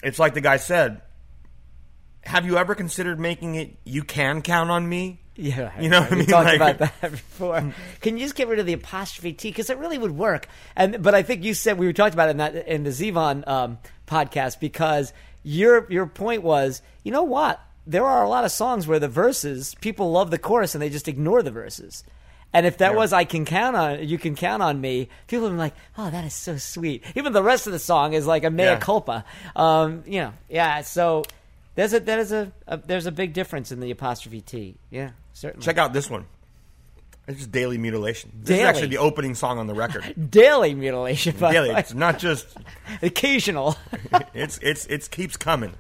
[0.02, 1.02] it's like the guy said.
[2.22, 3.76] Have you ever considered making it?
[3.84, 5.20] You can count on me.
[5.36, 6.26] Yeah, You know what I we mean?
[6.26, 7.72] talked Like- about that before.
[8.00, 9.50] Can you just get rid of the apostrophe t?
[9.50, 10.48] Because it really would work.
[10.74, 12.90] And but I think you said we were talked about it in that in the
[12.90, 13.78] Zevon um,
[14.08, 15.12] podcast because
[15.44, 17.60] your your point was, you know what?
[17.86, 20.88] There are a lot of songs where the verses people love the chorus and they
[20.90, 22.02] just ignore the verses.
[22.52, 22.96] And if that Yeah.
[22.96, 26.10] was "I can count on you can count on me," people would be like, "Oh,
[26.10, 28.76] that is so sweet." Even the rest of the song is like a mea Yeah.
[28.78, 29.24] culpa.
[29.54, 30.80] Um, you know, yeah.
[30.82, 31.22] So
[31.74, 34.76] there's a that is a, a there's a big difference in the apostrophe t.
[34.90, 35.64] Yeah, certainly.
[35.64, 36.24] Check out this one.
[37.28, 38.30] It's just daily mutilation.
[38.38, 38.60] This Daily.
[38.62, 40.14] is actually the opening song on the record.
[40.30, 41.34] daily mutilation.
[41.38, 41.70] By daily.
[41.72, 41.80] way.
[41.80, 42.46] It's not just.
[43.02, 43.76] occasional.
[44.32, 45.74] It's it's it keeps coming.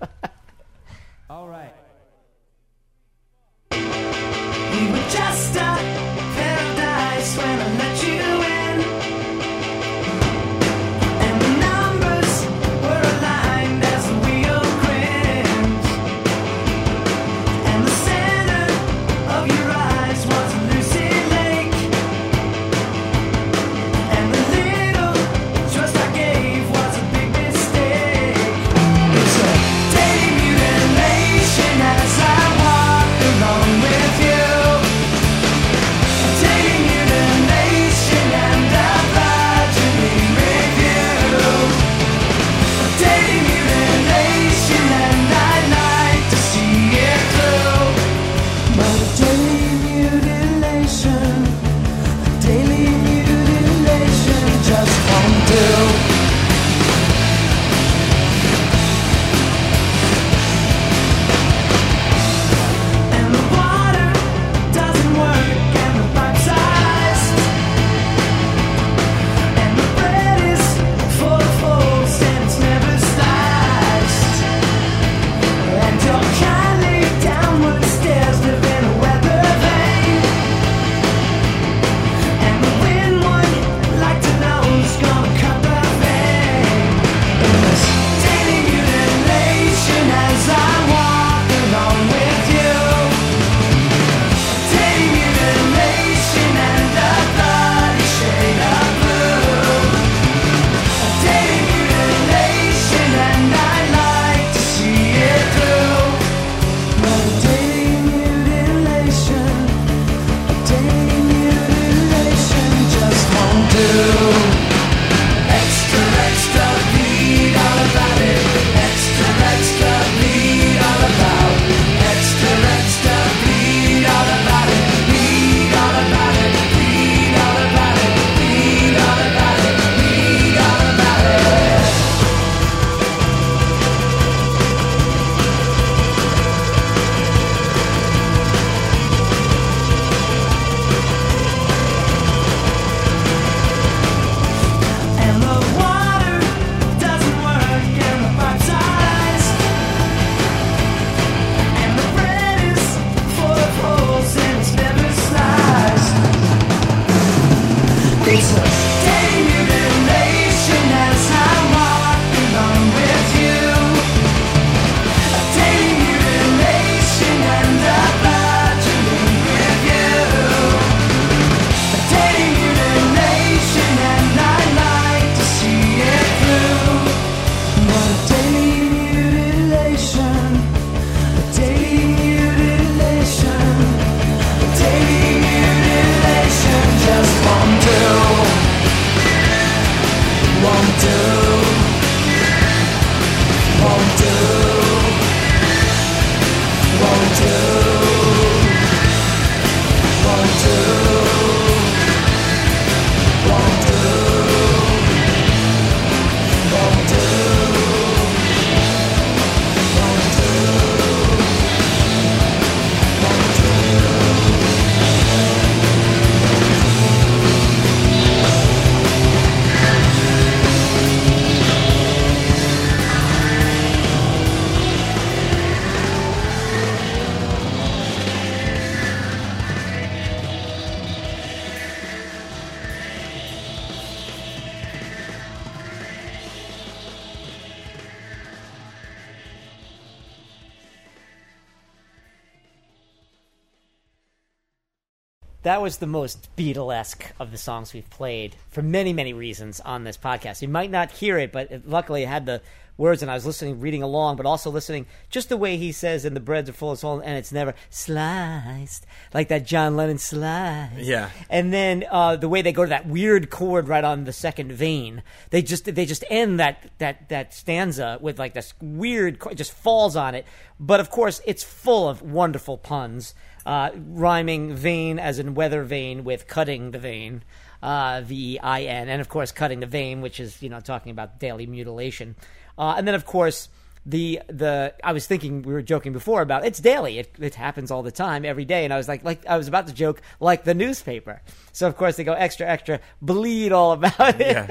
[245.86, 250.16] Was the most Beatlesque of the songs we've played for many, many reasons on this
[250.16, 250.60] podcast.
[250.60, 252.60] You might not hear it, but it, luckily it had the
[252.96, 256.24] words, and I was listening, reading along, but also listening just the way he says,
[256.24, 260.18] "And the breads are full of salt, and it's never sliced," like that John Lennon
[260.18, 260.90] slice.
[260.98, 261.30] Yeah.
[261.48, 264.72] And then uh, the way they go to that weird chord right on the second
[264.72, 269.54] vein, they just they just end that that that stanza with like this weird, it
[269.54, 270.46] just falls on it.
[270.80, 273.36] But of course, it's full of wonderful puns,
[273.66, 277.42] uh, rhyming vein as in weather vein with cutting the vein,
[277.82, 281.10] uh, V I N, and of course cutting the vein, which is you know talking
[281.10, 282.36] about daily mutilation,
[282.78, 283.68] uh, and then of course
[284.08, 287.18] the the I was thinking we were joking before about it's daily.
[287.18, 288.84] It it happens all the time, every day.
[288.84, 291.42] And I was like like I was about to joke like the newspaper.
[291.72, 294.70] So of course they go extra extra bleed all about it.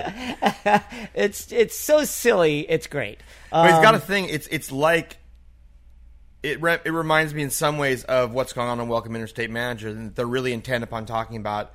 [1.13, 2.61] it's it's so silly.
[2.69, 3.19] It's great.
[3.51, 4.29] But he's got Um, a thing.
[4.29, 5.17] It's it's like
[6.45, 6.61] it.
[6.61, 9.89] Re- it reminds me in some ways of what's going on in Welcome Interstate Manager.
[9.89, 11.73] And they're really intent upon talking about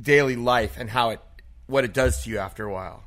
[0.00, 1.20] daily life and how it
[1.66, 3.02] what it does to you after a while.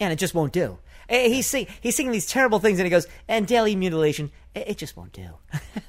[0.00, 0.78] and it just won't do.
[1.08, 4.64] Eh, He's sing, he's singing these terrible things, and he goes, "And daily mutilation, eh,
[4.68, 5.28] it just won't do."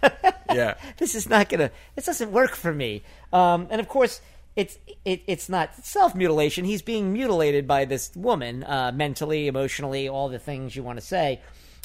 [0.52, 0.76] Yeah.
[0.98, 1.70] this is not gonna.
[1.95, 3.03] This doesn't work for me.
[3.32, 4.20] Um, and of course,
[4.56, 6.66] it's it, it's not self mutilation.
[6.66, 11.06] He's being mutilated by this woman, uh, mentally, emotionally, all the things you want to
[11.06, 11.40] say.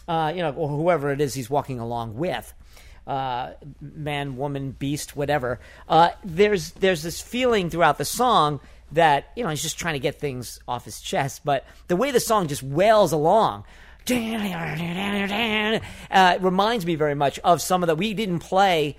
[0.07, 2.53] Uh, you know, or whoever it is he's walking along with.
[3.07, 5.61] Uh, man, woman, beast, whatever.
[5.89, 8.61] Uh, there's there's this feeling throughout the song
[8.93, 12.11] that you know he's just trying to get things off his chest, but the way
[12.11, 13.65] the song just wails along,
[16.11, 18.97] uh, reminds me very much of some of the we didn't play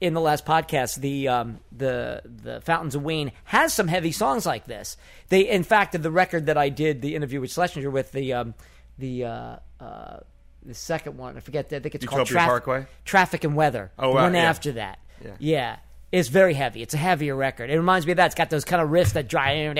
[0.00, 0.96] in the last podcast.
[0.96, 4.96] The um, the the Fountains of Wayne has some heavy songs like this.
[5.28, 8.54] They, in fact, the record that I did the interview with Schlesinger with the um,
[8.98, 10.18] the uh, uh,
[10.66, 11.70] the second one, I forget.
[11.70, 12.86] That I think it's called Utopia Parkway?
[13.04, 13.90] Traffic and Weather.
[13.98, 14.42] Oh, the wow, one yeah.
[14.42, 14.98] after that.
[15.24, 15.30] Yeah.
[15.38, 15.76] yeah.
[16.12, 16.82] It's very heavy.
[16.82, 17.68] It's a heavier record.
[17.68, 18.26] It reminds me of that.
[18.26, 19.74] It's got those kind of riffs that drive.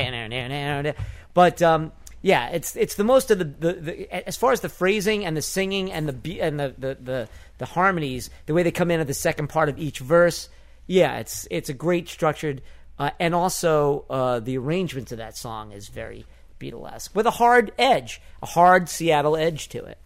[1.35, 1.93] But um,
[2.23, 5.37] yeah, it's it's the most of the, the, the as far as the phrasing and
[5.37, 9.01] the singing and the and the, the, the, the harmonies, the way they come in
[9.01, 10.49] at the second part of each verse.
[10.87, 12.63] Yeah, it's it's a great structured,
[12.99, 16.27] uh, and also uh, the arrangement of that song is very
[16.59, 19.99] Beatlesque with a hard edge, a hard Seattle edge to it.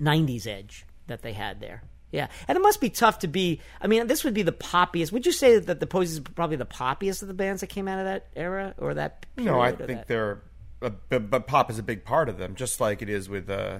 [0.00, 1.82] 90s edge that they had there.
[2.12, 3.60] Yeah, and it must be tough to be.
[3.80, 5.12] I mean, this would be the poppiest.
[5.12, 7.86] Would you say that the Posies are probably the poppiest of the bands that came
[7.86, 9.26] out of that era or that?
[9.36, 10.40] Period No, I think that- they're,
[10.80, 13.78] but, pop is a big part of them, just like it is with uh,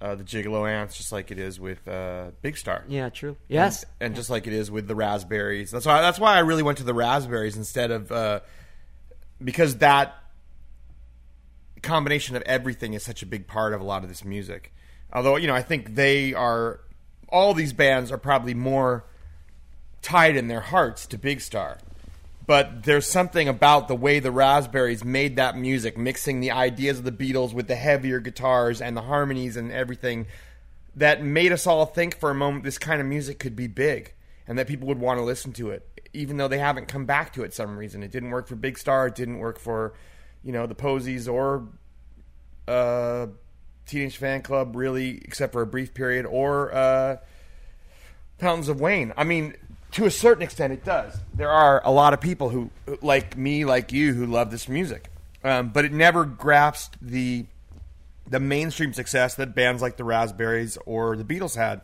[0.00, 2.84] uh, the Gigolo Aunts, just like it is with uh, Big Star.
[2.86, 3.36] Yeah, true.
[3.48, 5.72] Yes, and, and just like it is with the Raspberries.
[5.72, 6.00] That's why.
[6.02, 8.40] That's why I really went to the Raspberries instead of uh,
[9.42, 10.14] because that
[11.82, 14.72] combination of everything is such a big part of a lot of this music.
[15.12, 16.80] Although you know, I think they are
[17.28, 19.04] all these bands are probably more
[20.02, 21.78] tied in their hearts to Big Star.
[22.46, 27.04] But there's something about the way the Raspberries made that music, mixing the ideas of
[27.04, 30.26] the Beatles with the heavier guitars and the harmonies and everything,
[30.96, 34.14] that made us all think for a moment this kind of music could be big
[34.48, 37.32] and that people would want to listen to it, even though they haven't come back
[37.34, 38.02] to it some reason.
[38.02, 39.94] It didn't work for Big Star, it didn't work for,
[40.42, 41.68] you know, the Posies or
[42.66, 43.28] uh,
[43.90, 47.16] Teenage Fanclub, really, except for a brief period, or uh,
[48.38, 49.12] Fountains of Wayne.
[49.16, 49.54] I mean,
[49.92, 51.18] to a certain extent, it does.
[51.34, 52.70] There are a lot of people who,
[53.02, 55.10] like me, like you, who love this music,
[55.42, 57.46] um, but it never grasped the
[58.28, 61.80] the mainstream success that bands like the Raspberries or the Beatles had,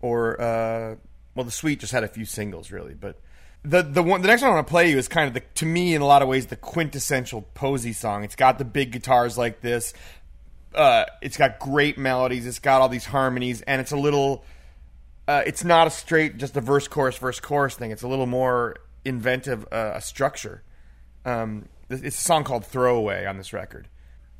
[0.00, 0.96] or uh,
[1.34, 3.20] well, the Sweet just had a few singles really, but
[3.64, 5.40] the the one the next one I want to play you is kind of the
[5.56, 8.22] to me in a lot of ways the quintessential Posey song.
[8.24, 9.94] It's got the big guitars like this.
[10.74, 12.46] Uh, it's got great melodies.
[12.46, 14.44] It's got all these harmonies, and it's a little.
[15.26, 17.90] Uh, it's not a straight just a verse chorus verse chorus thing.
[17.90, 20.62] It's a little more inventive uh, a structure.
[21.24, 23.88] Um, it's a song called "Throwaway" on this record.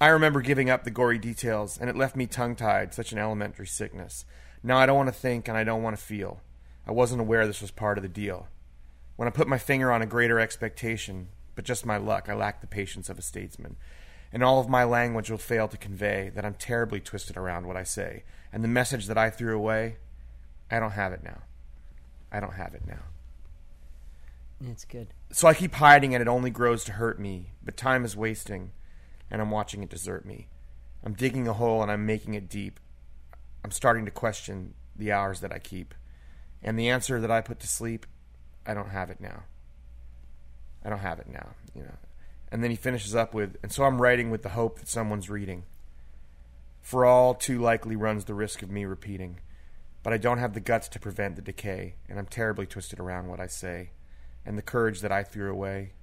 [0.01, 3.19] I remember giving up the gory details, and it left me tongue tied, such an
[3.19, 4.27] elementary sickness.
[4.63, 6.41] Now I don't want to think, and I don't want to feel.
[6.87, 8.49] I wasn't aware this was part of the deal.
[9.17, 12.61] When I put my finger on a greater expectation, but just my luck, I lack
[12.61, 13.77] the patience of a statesman.
[14.35, 17.77] And all of my language will fail to convey that I'm terribly twisted around what
[17.77, 18.25] I say.
[18.53, 19.99] And the message that I threw away,
[20.69, 21.43] I don't have it now.
[22.33, 23.05] I don't have it now.
[24.69, 25.15] It's good.
[25.31, 28.73] So I keep hiding and it only grows to hurt me, but time is wasting
[29.31, 30.49] and I'm watching it desert me.
[31.05, 32.81] I'm digging a hole and I'm making it deep.
[33.65, 35.95] I'm starting to question the hours that I keep.
[36.61, 38.05] And the answer that I put to sleep,
[38.67, 39.45] I don't have it now.
[40.85, 41.99] I don't have it now, you know.
[42.55, 45.29] And then he finishes up with, and so I'm writing with the hope that someone's
[45.29, 45.65] reading.
[46.83, 49.41] For all too likely runs the risk of me repeating.
[50.05, 53.27] But I don't have the guts to prevent the decay, and I'm terribly twisted around
[53.27, 53.91] what I say.
[54.47, 55.95] And the courage that I threw away,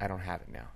[0.00, 0.68] I don't have it now.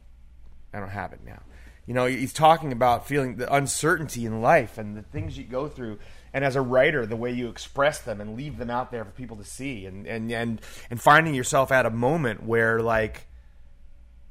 [0.74, 1.40] I don't have it now.
[1.86, 5.68] You know, he's talking about feeling the uncertainty in life and the things you go
[5.68, 6.00] through.
[6.34, 9.10] And as a writer, the way you express them and leave them out there for
[9.12, 10.60] people to see, and and and,
[10.90, 13.26] and finding yourself at a moment where like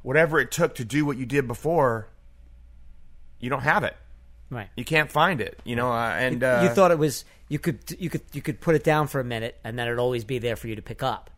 [0.04, 2.08] whatever it took to do what you did before,
[3.40, 3.96] you don't have it.
[4.50, 4.70] Right.
[4.76, 5.60] You can't find it.
[5.64, 8.62] You know, uh, and uh, you thought it was you could you could you could
[8.62, 10.82] put it down for a minute and then it'd always be there for you to
[10.84, 11.32] pick up.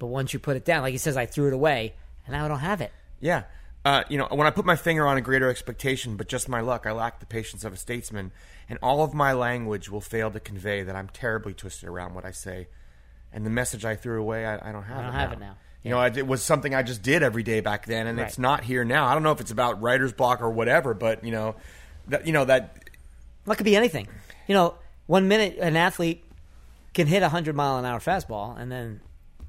[0.00, 1.94] But once you put it down, like he says, I threw it away
[2.26, 2.92] and now I don't have it.
[3.20, 3.44] Yeah.
[3.84, 6.60] Uh, you know, when I put my finger on a greater expectation, but just my
[6.60, 8.32] luck, I lack the patience of a statesman,
[8.68, 12.24] and all of my language will fail to convey that I'm terribly twisted around what
[12.26, 12.66] I say,
[13.32, 15.36] and the message I threw away, I, I don't have I don't it have now.
[15.36, 15.56] it now.
[15.82, 18.64] You know, it was something I just did every day back then, and it's not
[18.64, 19.06] here now.
[19.06, 21.54] I don't know if it's about writer's block or whatever, but you know,
[22.08, 22.88] that you know that
[23.46, 24.08] it could be anything.
[24.46, 24.74] You know,
[25.06, 26.24] one minute an athlete
[26.94, 29.00] can hit a hundred mile an hour fastball, and then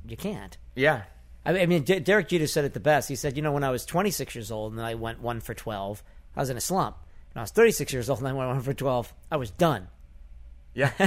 [0.08, 0.56] you can't.
[0.76, 1.04] yeah,
[1.46, 3.10] I mean, D- Derek Jeter said it the best.
[3.10, 5.54] He said, "You know, when I was 26 years old and I went one for
[5.56, 6.04] 12,
[6.36, 6.98] I was in a slump.
[7.34, 9.88] When I was 36 years old and I went one for 12, I was done."
[10.76, 10.92] yeah,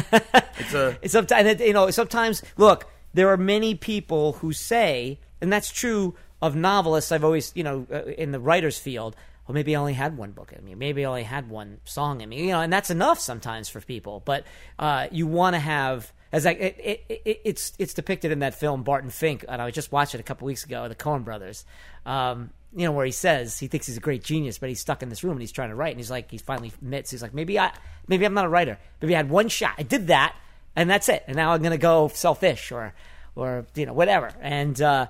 [0.59, 1.91] it's a sometimes you know.
[1.91, 7.13] Sometimes look, there are many people who say, and that's true of novelists.
[7.13, 9.17] I've always you know uh, in the writers field.
[9.47, 10.77] Well, maybe I only had one book in me.
[10.77, 12.47] Maybe I only had one song in me.
[12.47, 14.23] You know, and that's enough sometimes for people.
[14.25, 14.45] But
[14.79, 18.55] uh, you want to have as I, it, it, it, it's it's depicted in that
[18.55, 20.89] film Barton Fink, and I just watched it a couple weeks ago.
[20.89, 21.65] The Coen Brothers.
[22.07, 25.03] Um, you know where he says he thinks he's a great genius, but he's stuck
[25.03, 27.21] in this room and he's trying to write, and he's like, he finally admits he's
[27.21, 27.73] like, maybe I,
[28.09, 28.79] maybe I'm not a writer.
[29.03, 29.75] Maybe I had one shot.
[29.77, 30.35] I did that,
[30.77, 31.25] and that's it.
[31.27, 32.95] And now I'm gonna go selfish or,
[33.35, 34.33] or you know whatever.
[34.41, 35.07] And uh,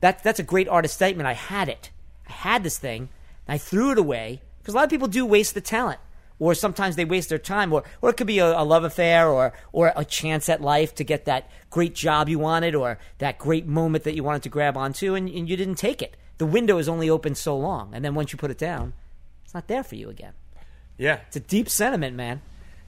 [0.00, 1.26] that that's a great artist statement.
[1.26, 1.90] I had it.
[2.28, 3.08] I had this thing.
[3.46, 5.98] And I threw it away because a lot of people do waste the talent,
[6.38, 9.28] or sometimes they waste their time, or or it could be a, a love affair,
[9.28, 13.38] or or a chance at life to get that great job you wanted, or that
[13.38, 16.16] great moment that you wanted to grab onto, and, and you didn't take it.
[16.38, 18.92] The window is only open so long, and then once you put it down,
[19.44, 20.32] it's not there for you again.
[20.98, 22.42] yeah, It's a deep sentiment, man,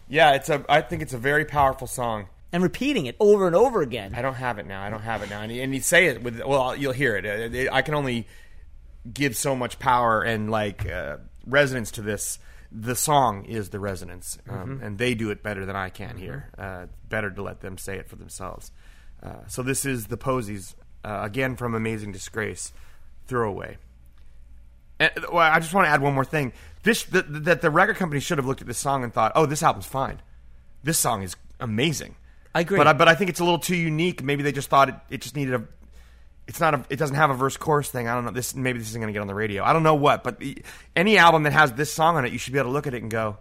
[0.08, 0.32] yeah.
[0.34, 0.64] It's a.
[0.68, 2.26] I think it's a very powerful song.
[2.52, 4.14] and repeating it over and over again.
[4.14, 4.82] I don't have it now.
[4.82, 5.42] I don't have it now.
[5.42, 7.26] And, you- and you say it with well, you'll hear it.
[7.68, 8.26] Uh, I can only
[9.12, 11.16] give so much power and like uh,
[11.46, 12.38] resonance to this.
[12.76, 16.50] The song is the resonance, um, and they do it better than I can here.
[16.58, 18.72] Uh, better to let them say it for themselves.
[19.22, 20.74] Uh, so this is the Posies
[21.04, 22.72] uh, again from Amazing Disgrace,
[23.28, 23.78] Throwaway.
[24.98, 26.52] And, well, I just want to add one more thing.
[26.84, 29.46] This that that the record company should have looked at this song and thought, "Oh,
[29.46, 30.22] this album's fine.
[30.82, 32.14] This song is amazing."
[32.54, 32.76] I agree.
[32.78, 34.22] But I, but I think it's a little too unique.
[34.22, 35.64] Maybe they just thought it, it just needed a.
[36.46, 36.84] It's not a.
[36.90, 38.06] It doesn't have a verse chorus thing.
[38.06, 38.30] I don't know.
[38.30, 39.64] This maybe this isn't going to get on the radio.
[39.64, 40.22] I don't know what.
[40.22, 40.62] But the,
[40.94, 42.94] any album that has this song on it, you should be able to look at
[42.94, 43.38] it and go,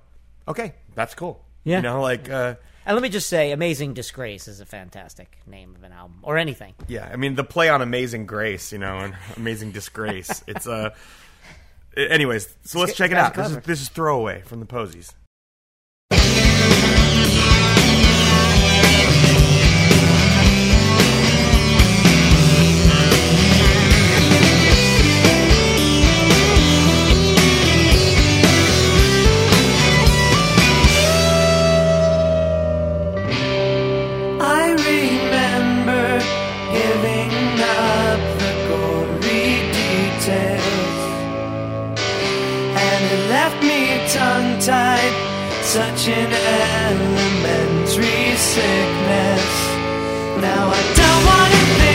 [0.48, 1.78] "Okay, that's cool." Yeah.
[1.78, 2.56] You know, like uh,
[2.86, 6.38] And let me just say, Amazing Disgrace is a fantastic name of an album or
[6.38, 6.74] anything.
[6.90, 7.10] yeah.
[7.12, 10.44] I mean, the play on Amazing Grace, you know, and Amazing Disgrace.
[10.48, 10.90] it's Uh,
[11.98, 13.34] anyways, so let's check it out.
[13.34, 15.14] This is this is throwaway from the Posies.
[44.70, 46.32] Appetite, such an
[46.88, 49.46] elementary sickness.
[50.42, 51.93] Now I don't wanna think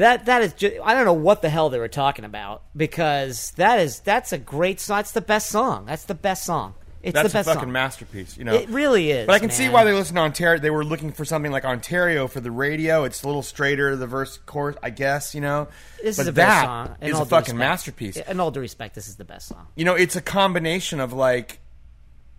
[0.00, 0.52] Yeah, that that is.
[0.54, 4.32] Just, I don't know what the hell they were talking about because that is that's
[4.32, 4.98] a great song.
[4.98, 5.86] That's the best song.
[5.86, 6.74] That's the best song.
[7.00, 7.72] It's That's the a best fucking song.
[7.72, 8.54] masterpiece, you know.
[8.54, 9.26] It really is.
[9.28, 10.60] But I can see why they listened to Ontario.
[10.60, 13.04] They were looking for something like Ontario for the radio.
[13.04, 15.32] It's a little straighter, the verse chorus, I guess.
[15.32, 15.68] You know,
[16.02, 16.96] This but is a that best song.
[17.00, 17.58] In is all a fucking respect.
[17.58, 18.16] masterpiece.
[18.16, 19.68] In all due respect, this is the best song.
[19.76, 21.60] You know, it's a combination of like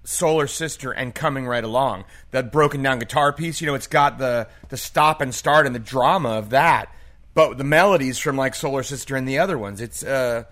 [0.03, 2.03] Solar Sister and Coming Right Along.
[2.31, 3.61] That broken down guitar piece.
[3.61, 6.93] You know, it's got the the stop and start and the drama of that,
[7.39, 9.79] but the melodies from like Solar Sister and the other ones.
[9.79, 10.43] It's uh,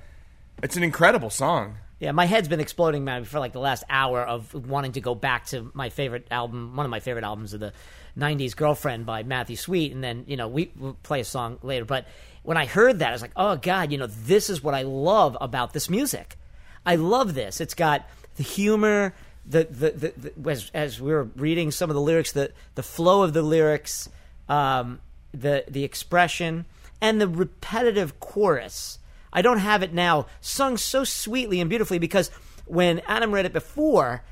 [0.63, 1.75] it's an incredible song.
[1.99, 5.13] Yeah, my head's been exploding, man, for like the last hour of wanting to go
[5.13, 7.73] back to my favorite album, one of my favorite albums of the
[8.17, 11.83] '90s, "Girlfriend" by Matthew Sweet, and then you know we will play a song later.
[11.83, 12.07] But
[12.43, 14.83] when I heard that, I was like, oh god, you know, this is what I
[14.83, 16.37] love about this music.
[16.85, 17.59] I love this.
[17.59, 18.07] It's got
[18.37, 19.13] the humor,
[19.45, 22.83] the the, the, the as as we were reading some of the lyrics, the the
[22.83, 24.07] flow of the lyrics,
[24.47, 25.01] um,
[25.33, 26.65] the the expression,
[27.01, 28.99] and the repetitive chorus.
[29.31, 32.31] I don't have it now sung so sweetly and beautifully because
[32.65, 34.23] when Adam read it before,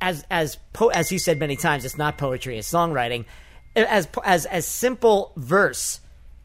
[0.00, 3.24] as as po- as he said many times, it's not poetry, it's songwriting.
[3.76, 6.00] As as as simple verse,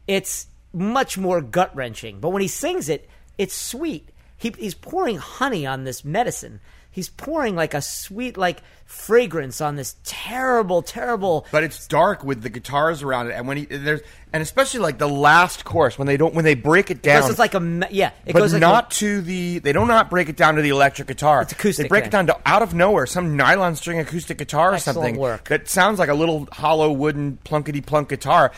[0.06, 2.20] it's much more gut wrenching.
[2.20, 3.08] But when he sings it,
[3.38, 4.10] it's sweet.
[4.36, 6.60] He, he's pouring honey on this medicine.
[6.96, 11.46] He's pouring like a sweet like fragrance on this terrible, terrible.
[11.52, 14.00] but it's dark with the guitars around it, and when he there's
[14.32, 17.18] and especially like the last chorus when they don't when they break it down.
[17.18, 19.58] Because it's like a yeah, it but goes like not a- to the.
[19.58, 21.42] They do not not break it down to the electric guitar.
[21.42, 24.70] It's acoustic They break it down to out of nowhere some nylon string acoustic guitar
[24.70, 25.48] or Excellent something work.
[25.48, 28.52] that sounds like a little hollow wooden plunkety plunk guitar.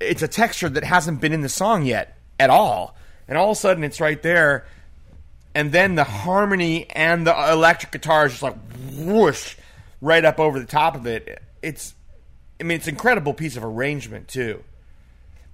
[0.00, 2.96] It's a texture that hasn't been in the song yet at all,
[3.28, 4.66] and all of a sudden it's right there,
[5.56, 8.56] and then the harmony and the electric guitar is just like
[8.92, 9.56] whoosh
[10.02, 11.42] right up over the top of it.
[11.62, 11.94] It's,
[12.60, 14.62] I mean, it's an incredible piece of arrangement too.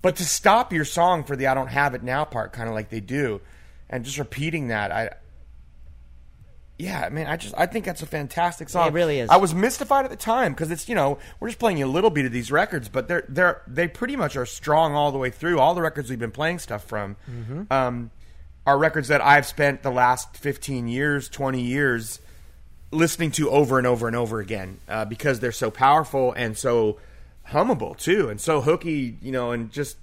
[0.03, 2.74] But to stop your song for the "I don't have it now" part, kind of
[2.74, 3.41] like they do,
[3.89, 5.11] and just repeating that, I,
[6.79, 8.89] yeah, I mean, I just I think that's a fantastic song.
[8.89, 9.31] It really is.
[9.31, 12.11] I was mystified at the time because it's you know we're just playing a little
[12.11, 15.31] bit of these records, but they're they're they pretty much are strong all the way
[15.31, 15.61] through.
[15.61, 17.73] All the records we've been playing stuff from Mm-hmm.
[17.73, 18.11] um,
[18.67, 22.21] are records that I've spent the last fifteen years, twenty years
[22.91, 26.99] listening to over and over and over again uh, because they're so powerful and so
[27.49, 29.97] hummable too, and so hooky, you know, and just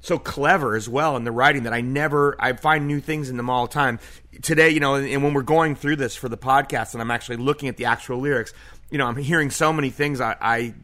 [0.00, 3.36] so clever as well in the writing that I never I find new things in
[3.36, 4.00] them all the time.
[4.40, 7.36] Today, you know, and, when we're going through this for the podcast, and I'm actually
[7.36, 8.52] looking at the actual lyrics,
[8.90, 10.36] you know, I'm hearing so many things I.
[10.40, 10.74] I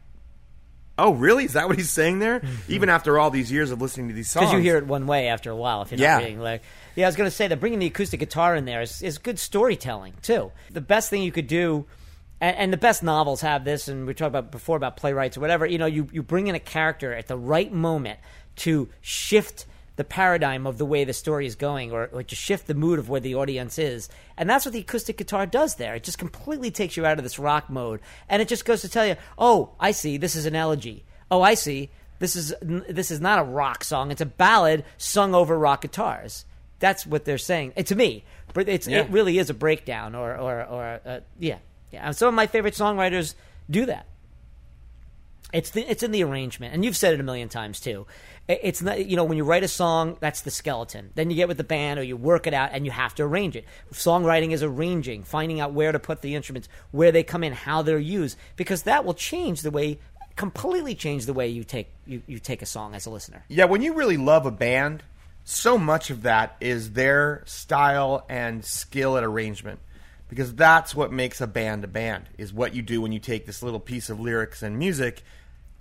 [1.01, 1.45] Oh, really?
[1.45, 2.43] Is that what he's saying there?
[2.67, 5.07] Even after all these years of listening to these songs, because you hear it one
[5.07, 6.19] way after a while if you're Yeah.
[6.19, 6.63] reading like
[6.99, 8.83] yeah i was going to say that bringing the acoustic guitar in there.
[8.83, 10.51] Is, is good storytelling too.
[10.71, 11.87] The best thing you could do
[12.41, 15.41] and, and the best novels have this and we talked about before about playwrights or
[15.41, 18.19] whatever you know you, you bring in a character at the right moment
[18.57, 19.65] to shift
[19.95, 22.99] the paradigm of the way the story is going or, or to shift the mood
[22.99, 24.09] of where the audience is.
[24.37, 25.97] And that's what the acoustic guitar does there.
[25.97, 28.01] It just completely takes you out of this rock mode.
[28.29, 31.05] And it just goes to tell you oh i see this is an elegy.
[31.31, 34.11] Oh i see this is this is not a rock song.
[34.11, 36.45] It's a ballad sung over rock guitars.
[36.81, 37.73] That's what they're saying.
[37.77, 38.25] And to me,
[38.55, 39.01] but it's Yeah.
[39.01, 41.59] it really is a breakdown or or or uh, yeah
[41.93, 42.07] yeah.
[42.07, 43.35] And some of my favorite songwriters
[43.71, 44.07] do that.
[45.51, 48.07] It's the, it's in the arrangement, and you've said it a million times too.
[48.49, 51.11] It's not you know when you write a song, that's the skeleton.
[51.15, 53.23] Then you get with the band or you work it out, and you have to
[53.23, 53.65] arrange it.
[53.93, 57.81] Songwriting is arranging, finding out where to put the instruments, where they come in, how
[57.81, 59.99] they're used, because that will change the way,
[60.37, 63.43] completely change the way you take you, you take a song as a listener.
[63.49, 65.03] Yeah, when you really love a band,
[65.51, 69.81] so much of that is their style and skill at arrangement.
[70.29, 73.47] Because that's what makes a band a band, is what you do when you take
[73.47, 75.23] this little piece of lyrics and music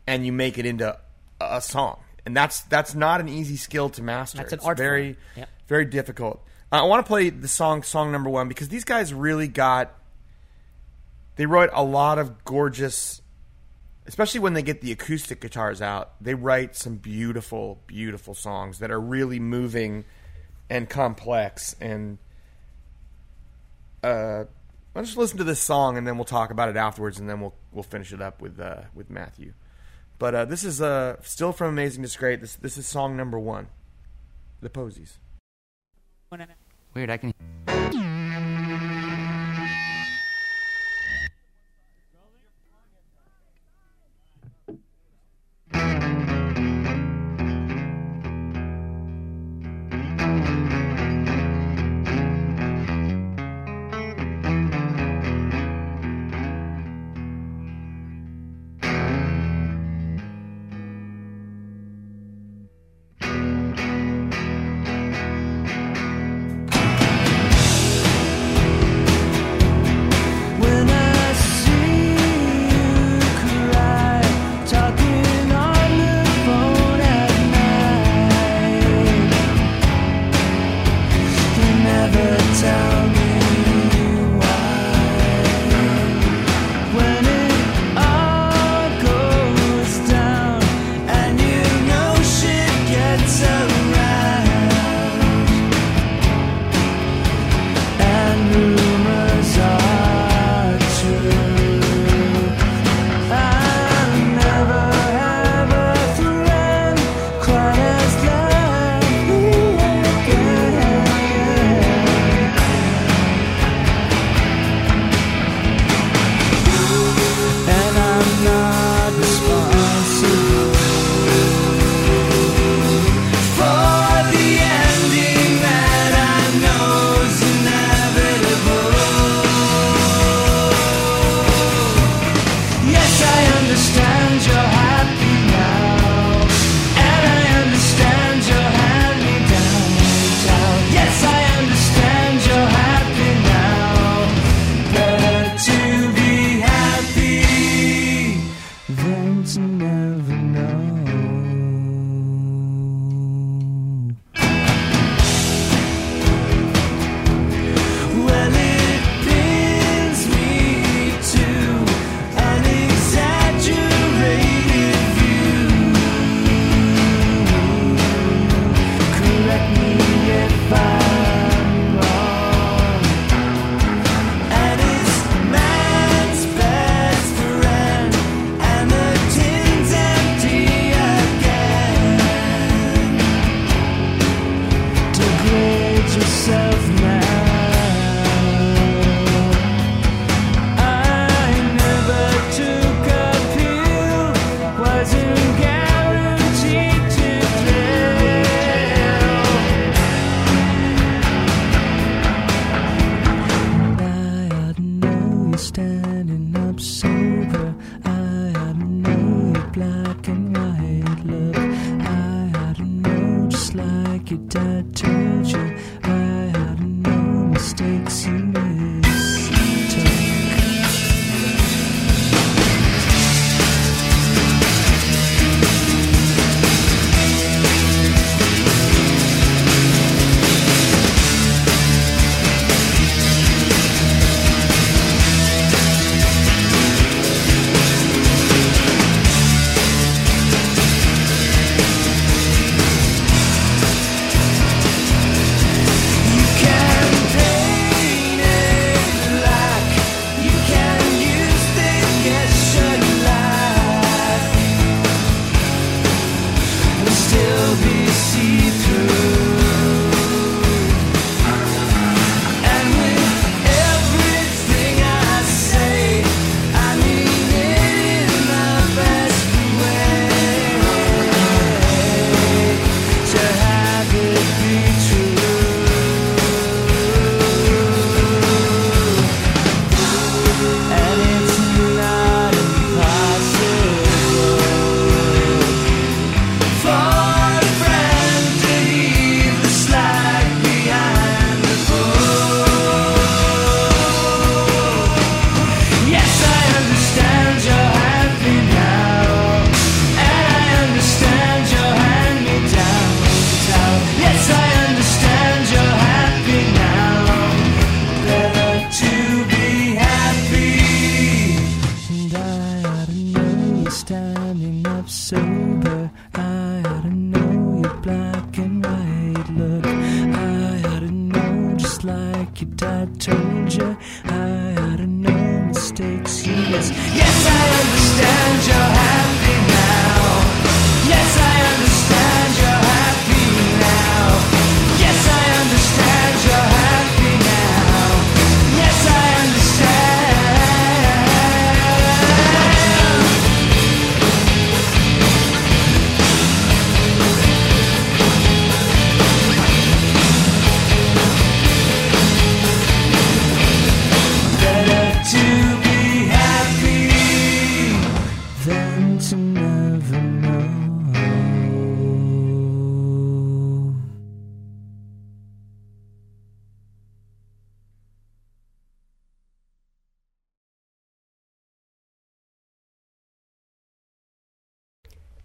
[0.08, 0.98] and you make it into
[1.42, 2.00] a song.
[2.26, 4.38] And that's that's not an easy skill to master.
[4.38, 4.86] That's an It's art form.
[4.88, 5.50] very Yep.
[5.68, 6.42] very difficult.
[6.72, 9.94] Uh, I want to play the song song number 1 because these guys really got
[11.36, 13.22] they wrote a lot of gorgeous
[14.08, 18.90] especially when they get the acoustic guitars out, they write some beautiful, beautiful songs that
[18.90, 20.06] are really moving
[20.70, 21.76] and complex.
[21.82, 22.18] And
[24.04, 24.46] uh,
[24.96, 27.42] let's just listen to this song, and then we'll talk about it afterwards, and then
[27.42, 29.54] we'll we'll finish it up with uh, with Matthew.
[30.20, 32.40] But uh, this is uh, still from Amazing Disgrace.
[32.40, 33.68] This this is song number one,
[34.62, 35.20] the Posies.
[36.94, 37.34] Weird, I can.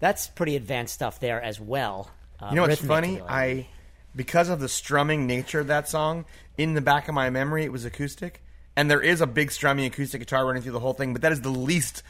[0.03, 2.11] That's pretty advanced stuff there as well.
[2.41, 3.21] Uh, You know what's funny?
[3.21, 3.69] I
[4.17, 6.25] because of the strumming nature of that song,
[6.59, 8.43] in the back of my memory, it was acoustic,
[8.75, 11.13] and there is a big strumming acoustic guitar running through the whole thing.
[11.13, 12.03] But that is the least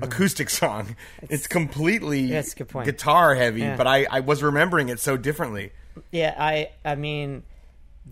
[0.00, 0.94] acoustic song.
[1.22, 2.32] It's, completely Hmm.
[2.34, 2.86] That's a good point.
[2.86, 3.62] guitar heavy.
[3.62, 3.76] Yeah.
[3.76, 5.72] But I, I was remembering it so differently.
[6.12, 7.42] Yeah, I I mean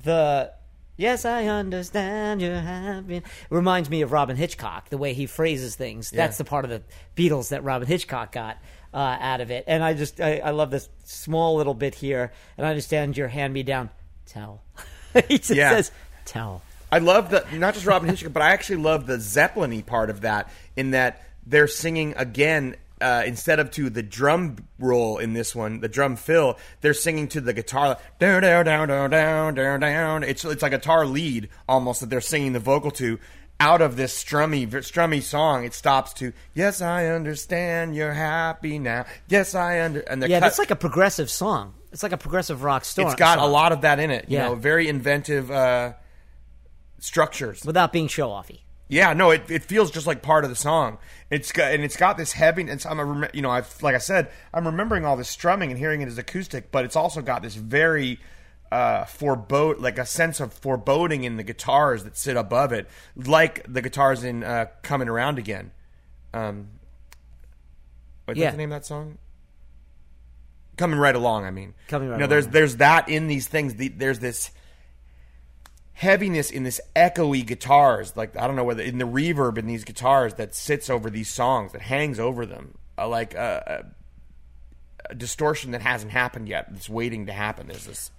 [0.03, 0.53] the
[0.97, 3.23] Yes, I understand you're happy.
[3.51, 6.11] Reminds me of Robyn Hitchcock, the way he phrases things.
[6.11, 6.83] That's the part of the
[7.15, 8.59] Beatles that Robyn Hitchcock got
[8.95, 9.65] uh, out of it.
[9.67, 12.33] And I just, I, I love this small little bit here.
[12.57, 13.91] And I understand your hand me down.
[14.27, 14.63] Tell.
[15.29, 15.71] he just Yeah.
[15.71, 15.91] says,
[16.25, 16.63] tell.
[16.91, 20.23] I love the not just Robyn Hitchcock, but I actually love the Zeppelin part of
[20.23, 20.51] that.
[20.75, 25.81] In that they're singing again uh, instead of to the drum roll in this one,
[25.81, 26.59] the drum fill.
[26.81, 27.99] They're singing to the guitar.
[28.19, 30.23] Down, down, down, down, down, down, down.
[30.25, 33.19] It's it's a guitar lead almost that they're singing the vocal to.
[33.61, 39.05] Out of this strummy strummy song, it stops to "Yes, I understand you're happy now."
[39.29, 41.75] Yes, I under and the Yeah, cut, that's like a progressive song.
[41.91, 43.07] It's like a progressive rock song.
[43.07, 44.27] it's got a lot of that in it.
[44.29, 44.47] You Yeah.
[44.49, 45.95] know, very inventive uh,
[47.01, 47.65] structures.
[47.65, 48.61] Without being show offy.
[48.91, 50.99] Yeah, no, it, it feels just like part of the song.
[51.31, 52.87] It's got and it's got this heaviness.
[52.87, 56.01] I'm a, you know, I've like I said, I'm remembering all this strumming and hearing
[56.01, 58.19] it as acoustic, but it's also got this very
[58.71, 62.87] uh forebode like a sense of foreboding in the guitars that sit above it,
[63.17, 65.71] like the guitars in uh, "Coming Around Again."
[66.35, 66.69] Um,
[68.27, 68.47] wait, Yeah.
[68.47, 69.19] what's the name of that song?
[70.77, 71.45] Coming right along.
[71.45, 72.53] I mean, Coming Right You know, there's Along.
[72.53, 73.75] there's that in these things.
[73.75, 74.51] The, there's this
[75.95, 79.83] heaviness in this echoey guitars like i don't know whether in the reverb in these
[79.83, 83.83] guitars that sits over these songs that hangs over them uh, like a,
[85.09, 88.13] a, a distortion that hasn't happened yet that's waiting to happen there's this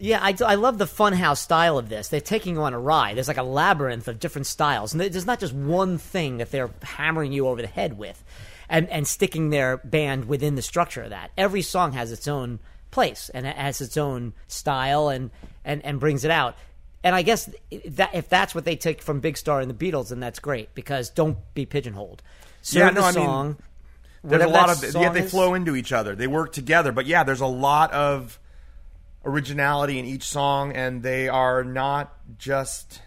[0.00, 2.08] Yeah, I, I love the funhouse style of this.
[2.08, 3.16] They're taking you on a ride.
[3.16, 6.70] There's like a labyrinth of different styles, and there's not just one thing that they're
[6.82, 8.22] hammering you over the head with,
[8.68, 11.30] and and sticking their band within the structure of that.
[11.36, 12.60] Every song has its own
[12.90, 15.30] place and it has its own style, and
[15.64, 16.56] and and brings it out.
[17.04, 17.48] And I guess
[17.86, 20.74] that if that's what they take from Big Star and the Beatles, then that's great
[20.74, 22.22] because don't be pigeonholed.
[22.62, 23.56] Serve Yeah, no, the I mean,
[24.22, 25.30] there's a lot of song yet they is.
[25.30, 28.38] flow into each other they work together but yeah there's a lot of
[29.24, 33.02] originality in each song, and they are not just.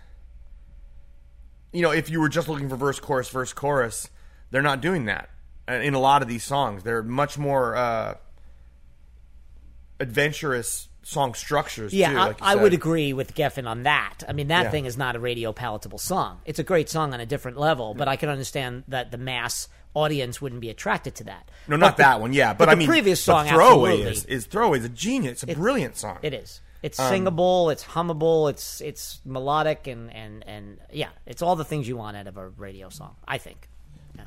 [1.72, 4.10] You know, if you were just looking for verse, chorus, verse, chorus,
[4.52, 5.30] they're not doing that
[5.68, 6.84] in a lot of these songs.
[6.84, 8.16] They're much more uh,
[10.00, 11.94] adventurous song structures.
[11.94, 14.20] Yeah, too, I, like I would agree with Geffen on that.
[14.28, 14.72] I mean, that Yeah.
[14.72, 16.40] thing is not a radio palatable song.
[16.46, 19.68] It's a great song on a different level, but I can understand that the mass
[19.94, 21.50] audience wouldn't be attracted to that.
[21.68, 22.34] No, But not the- that one.
[22.34, 25.44] Yeah, but, the I mean, previous but song, throwaway is is throwaway is a genius.
[25.44, 26.20] It's a brilliant song.
[26.22, 26.62] It is.
[26.82, 27.70] It's Um, singable.
[27.70, 28.50] It's hummable.
[28.50, 32.36] It's it's melodic and and and yeah, it's all the things you want out of
[32.38, 33.16] a radio song.
[33.28, 33.70] I think.
[34.18, 34.24] Yeah.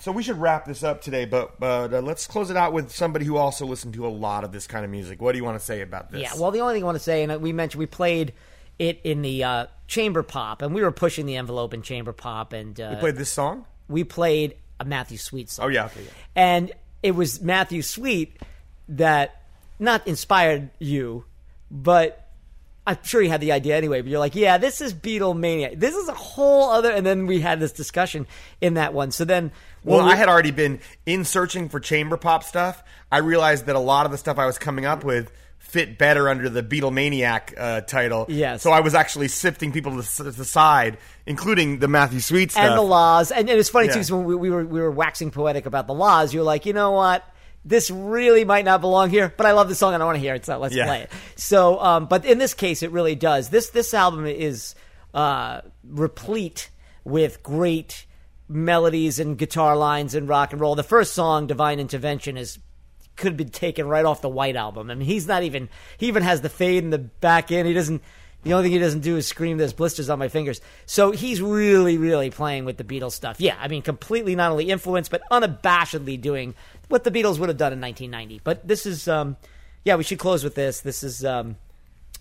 [0.00, 2.90] So we should wrap this up today, but but uh, let's close it out with
[2.92, 5.22] somebody who also listened to a lot of this kind of music.
[5.22, 6.20] What do you want to say about this?
[6.20, 6.32] Yeah.
[6.38, 8.34] Well, the only thing I want to say, and we mentioned we played
[8.78, 12.52] it in the uh, chamber pop, and we were pushing the envelope in chamber pop,
[12.52, 13.64] and uh, you played this song.
[13.88, 15.66] we played a Matthew Sweet song.
[15.66, 16.10] Oh yeah, okay, yeah.
[16.36, 16.72] and
[17.02, 18.36] it was Matthew Sweet
[18.88, 19.42] that
[19.78, 21.24] not inspired you,
[21.70, 22.20] but
[22.86, 24.02] I'm sure you had the idea anyway.
[24.02, 25.78] But you're like, yeah, this is Beatlemania.
[25.78, 26.90] This is a whole other.
[26.90, 28.26] And then we had this discussion
[28.60, 29.10] in that one.
[29.10, 29.52] So then,
[29.84, 32.82] Well, we- I had already been in searching for chamber pop stuff.
[33.10, 35.32] I realized that a lot of the stuff I was coming up with
[35.74, 38.26] fit better under the Beatlemaniac uh, title.
[38.28, 38.62] Yes.
[38.62, 42.64] So I was actually sifting people to the side, including the Matthew Sweet stuff.
[42.64, 43.32] and the La's.
[43.32, 45.88] And, and it's funny too, because when we, we were we were waxing poetic about
[45.88, 46.32] the La's.
[46.32, 47.24] You're like, you know what?
[47.64, 50.20] This really might not belong here, but I love the song and I want to
[50.20, 50.86] hear it, so let's Yeah.
[50.86, 51.10] play it.
[51.34, 53.48] So, um, but in this case, it really does.
[53.48, 54.74] This this album is
[55.12, 56.70] uh, replete
[57.04, 58.06] with great
[58.48, 60.74] melodies and guitar lines and rock and roll.
[60.76, 62.58] The first song, "Divine Intervention," is
[63.16, 64.90] could have been taken right off the White album.
[64.90, 65.68] I mean, he's not even
[65.98, 67.68] he even has the fade in the back end.
[67.68, 68.02] He doesn't.
[68.42, 71.40] The only thing he doesn't do is scream, "There's blisters on my fingers." So he's
[71.40, 73.40] really, really playing with the Beatles stuff.
[73.40, 76.54] Yeah, I mean, completely not only influenced but unabashedly doing
[76.88, 78.42] what the Beatles would have done in 1990.
[78.44, 79.36] But this is, um,
[79.84, 80.80] yeah, we should close with this.
[80.80, 81.56] This is um,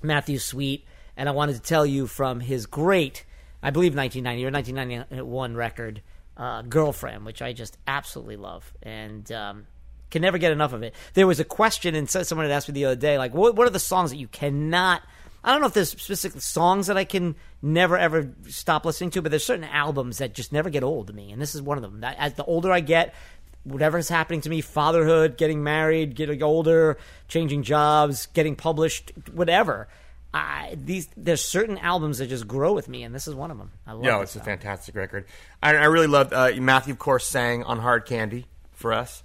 [0.02, 0.86] Matthew Sweet,
[1.18, 3.26] and I wanted to tell you from his great,
[3.62, 6.02] I believe 1990 or 1991 record,
[6.38, 9.68] uh, "Girlfriend," which I just absolutely love, and um,
[10.14, 10.94] can never get enough of it.
[11.16, 13.68] There was a question, and someone had asked me the other day, like, what, what
[13.68, 15.02] are the songs that you cannot?
[15.44, 19.22] I don't know if there's specific songs that I can never ever stop listening to,
[19.22, 21.78] but there's certain albums that just never get old to me, and this is one
[21.78, 22.02] of them.
[22.02, 23.16] That, as the older I get,
[23.64, 29.88] whatever's happening to me, fatherhood, getting married, getting older, changing jobs, getting published, whatever.
[30.32, 33.58] I, these there's certain albums that just grow with me, and this is one of
[33.58, 33.72] them.
[33.88, 35.26] I love No, it's a fantastic record.
[35.62, 36.94] I, I really loved uh, Matthew.
[36.94, 39.23] Of course, sang on Hard Candy for us,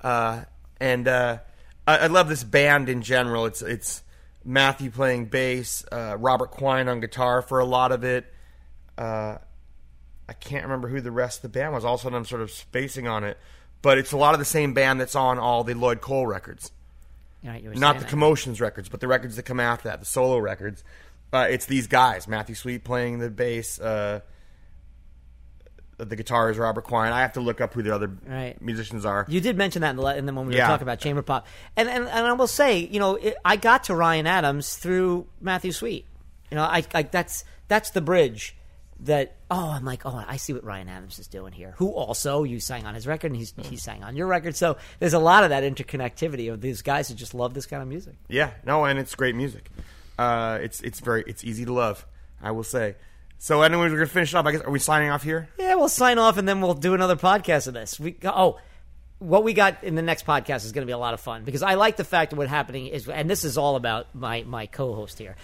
[0.00, 0.44] uh,
[0.80, 1.38] and uh,
[1.86, 3.46] I, I love this band in general.
[3.46, 4.02] It's it's
[4.44, 8.32] Matthew playing bass, uh, Robert Quine on guitar for a lot of it.
[8.96, 9.38] Uh,
[10.28, 11.84] I can't remember who the rest of the band was.
[11.84, 13.38] All of a sudden, I'm sort of spacing on it,
[13.82, 16.70] but it's a lot of the same band that's on all the Lloyd Cole records
[17.44, 18.10] right, not the that.
[18.10, 20.84] commotions records, but the records that come after that, the solo records.
[21.32, 24.20] Uh, it's these guys: Matthew Sweet playing the bass, uh,
[26.04, 27.12] the guitar is Robert Quine.
[27.12, 28.60] I have to look up who the other Right.
[28.60, 29.24] musicians are.
[29.28, 30.66] You did mention that in the, in the when we Yeah.
[30.66, 31.46] were talking about chamber pop,
[31.76, 35.26] and and, and I will say, you know, it, I got to Ryan Adams through
[35.40, 36.06] Matthew Sweet.
[36.50, 38.56] You know, I, I that's that's the bridge
[39.00, 39.36] that.
[39.52, 41.74] Oh, I'm like, oh, I see what Ryan Adams is doing here.
[41.78, 44.54] Who also you sang on his record, and he's he sang on your record.
[44.56, 47.82] So there's a lot of that interconnectivity of these guys who just love this kind
[47.82, 48.14] of music.
[48.28, 49.70] Yeah, no, and it's great music.
[50.18, 52.06] Uh, it's it's very it's easy to love.
[52.42, 52.96] I will say.
[53.42, 54.44] So, anyway, we're gonna finish up.
[54.44, 55.48] I guess are we signing off here?
[55.58, 57.98] Yeah, we'll sign off and then we'll do another podcast of this.
[57.98, 58.58] We oh,
[59.18, 61.44] what we got in the next podcast is going to be a lot of fun
[61.44, 64.42] because I like the fact that what's happening is, and this is all about my
[64.42, 65.36] my co-host here.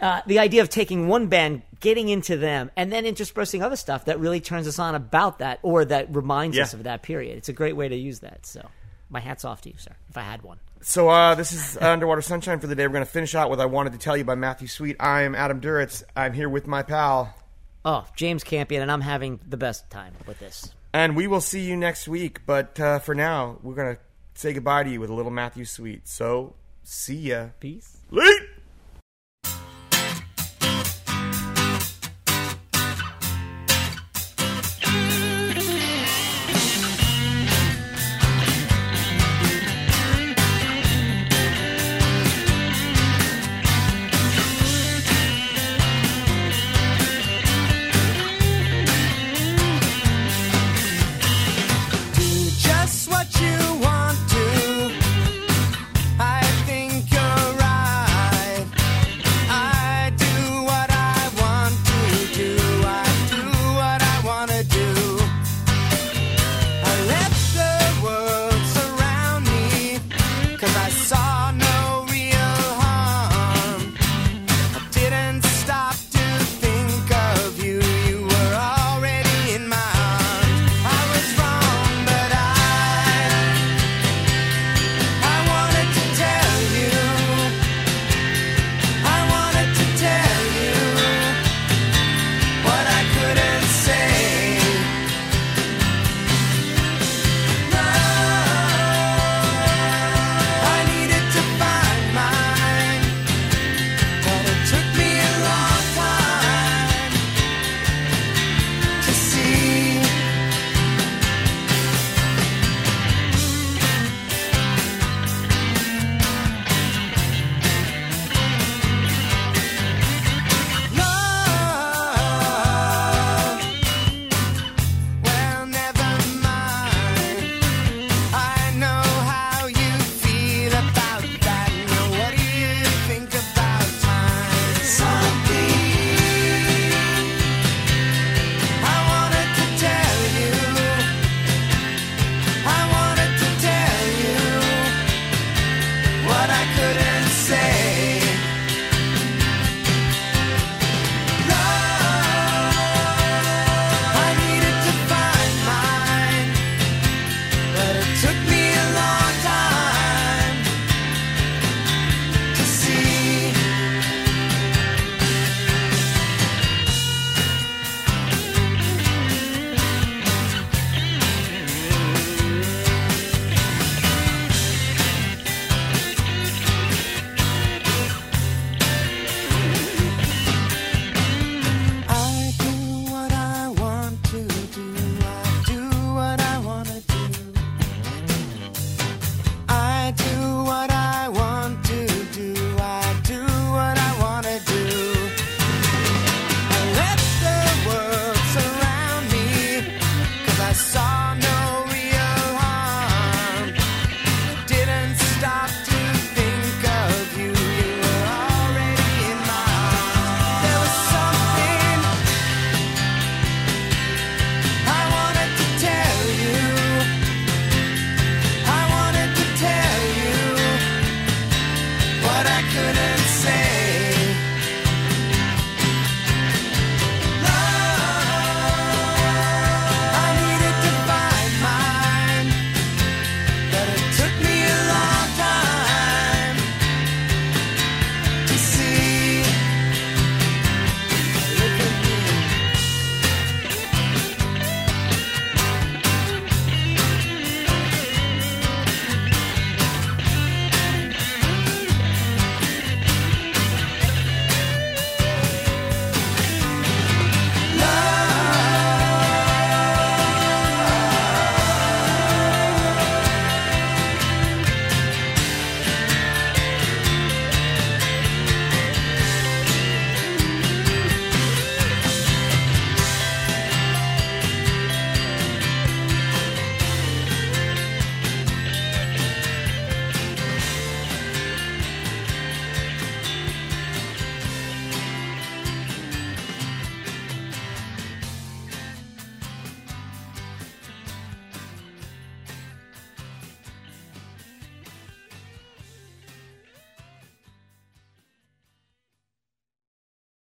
[0.00, 4.04] Uh, the idea of taking one band, getting into them, and then interspersing other stuff
[4.04, 7.36] that really turns us on about that or that reminds us of that period.
[7.36, 8.46] It's a great way to use that.
[8.46, 8.68] So,
[9.08, 9.92] my hat's off to you, sir.
[10.08, 10.58] If I had one.
[10.86, 12.86] So uh, this is Underwater Sunshine for the day.
[12.86, 14.96] We're going to finish out with "I Wanted to Tell You" by Matthew Sweet.
[15.00, 16.02] I'm Adam Duritz.
[16.14, 17.34] I'm here with my pal,
[17.86, 20.74] Oh, James Campion, and I'm having the best time with this.
[20.92, 22.40] and we will see you next week.
[22.44, 24.00] But uh, for now, we're going to
[24.34, 26.06] say goodbye to you with a little Matthew Sweet.
[26.06, 27.46] So see ya.
[27.60, 27.96] Peace.
[28.10, 28.42] Late.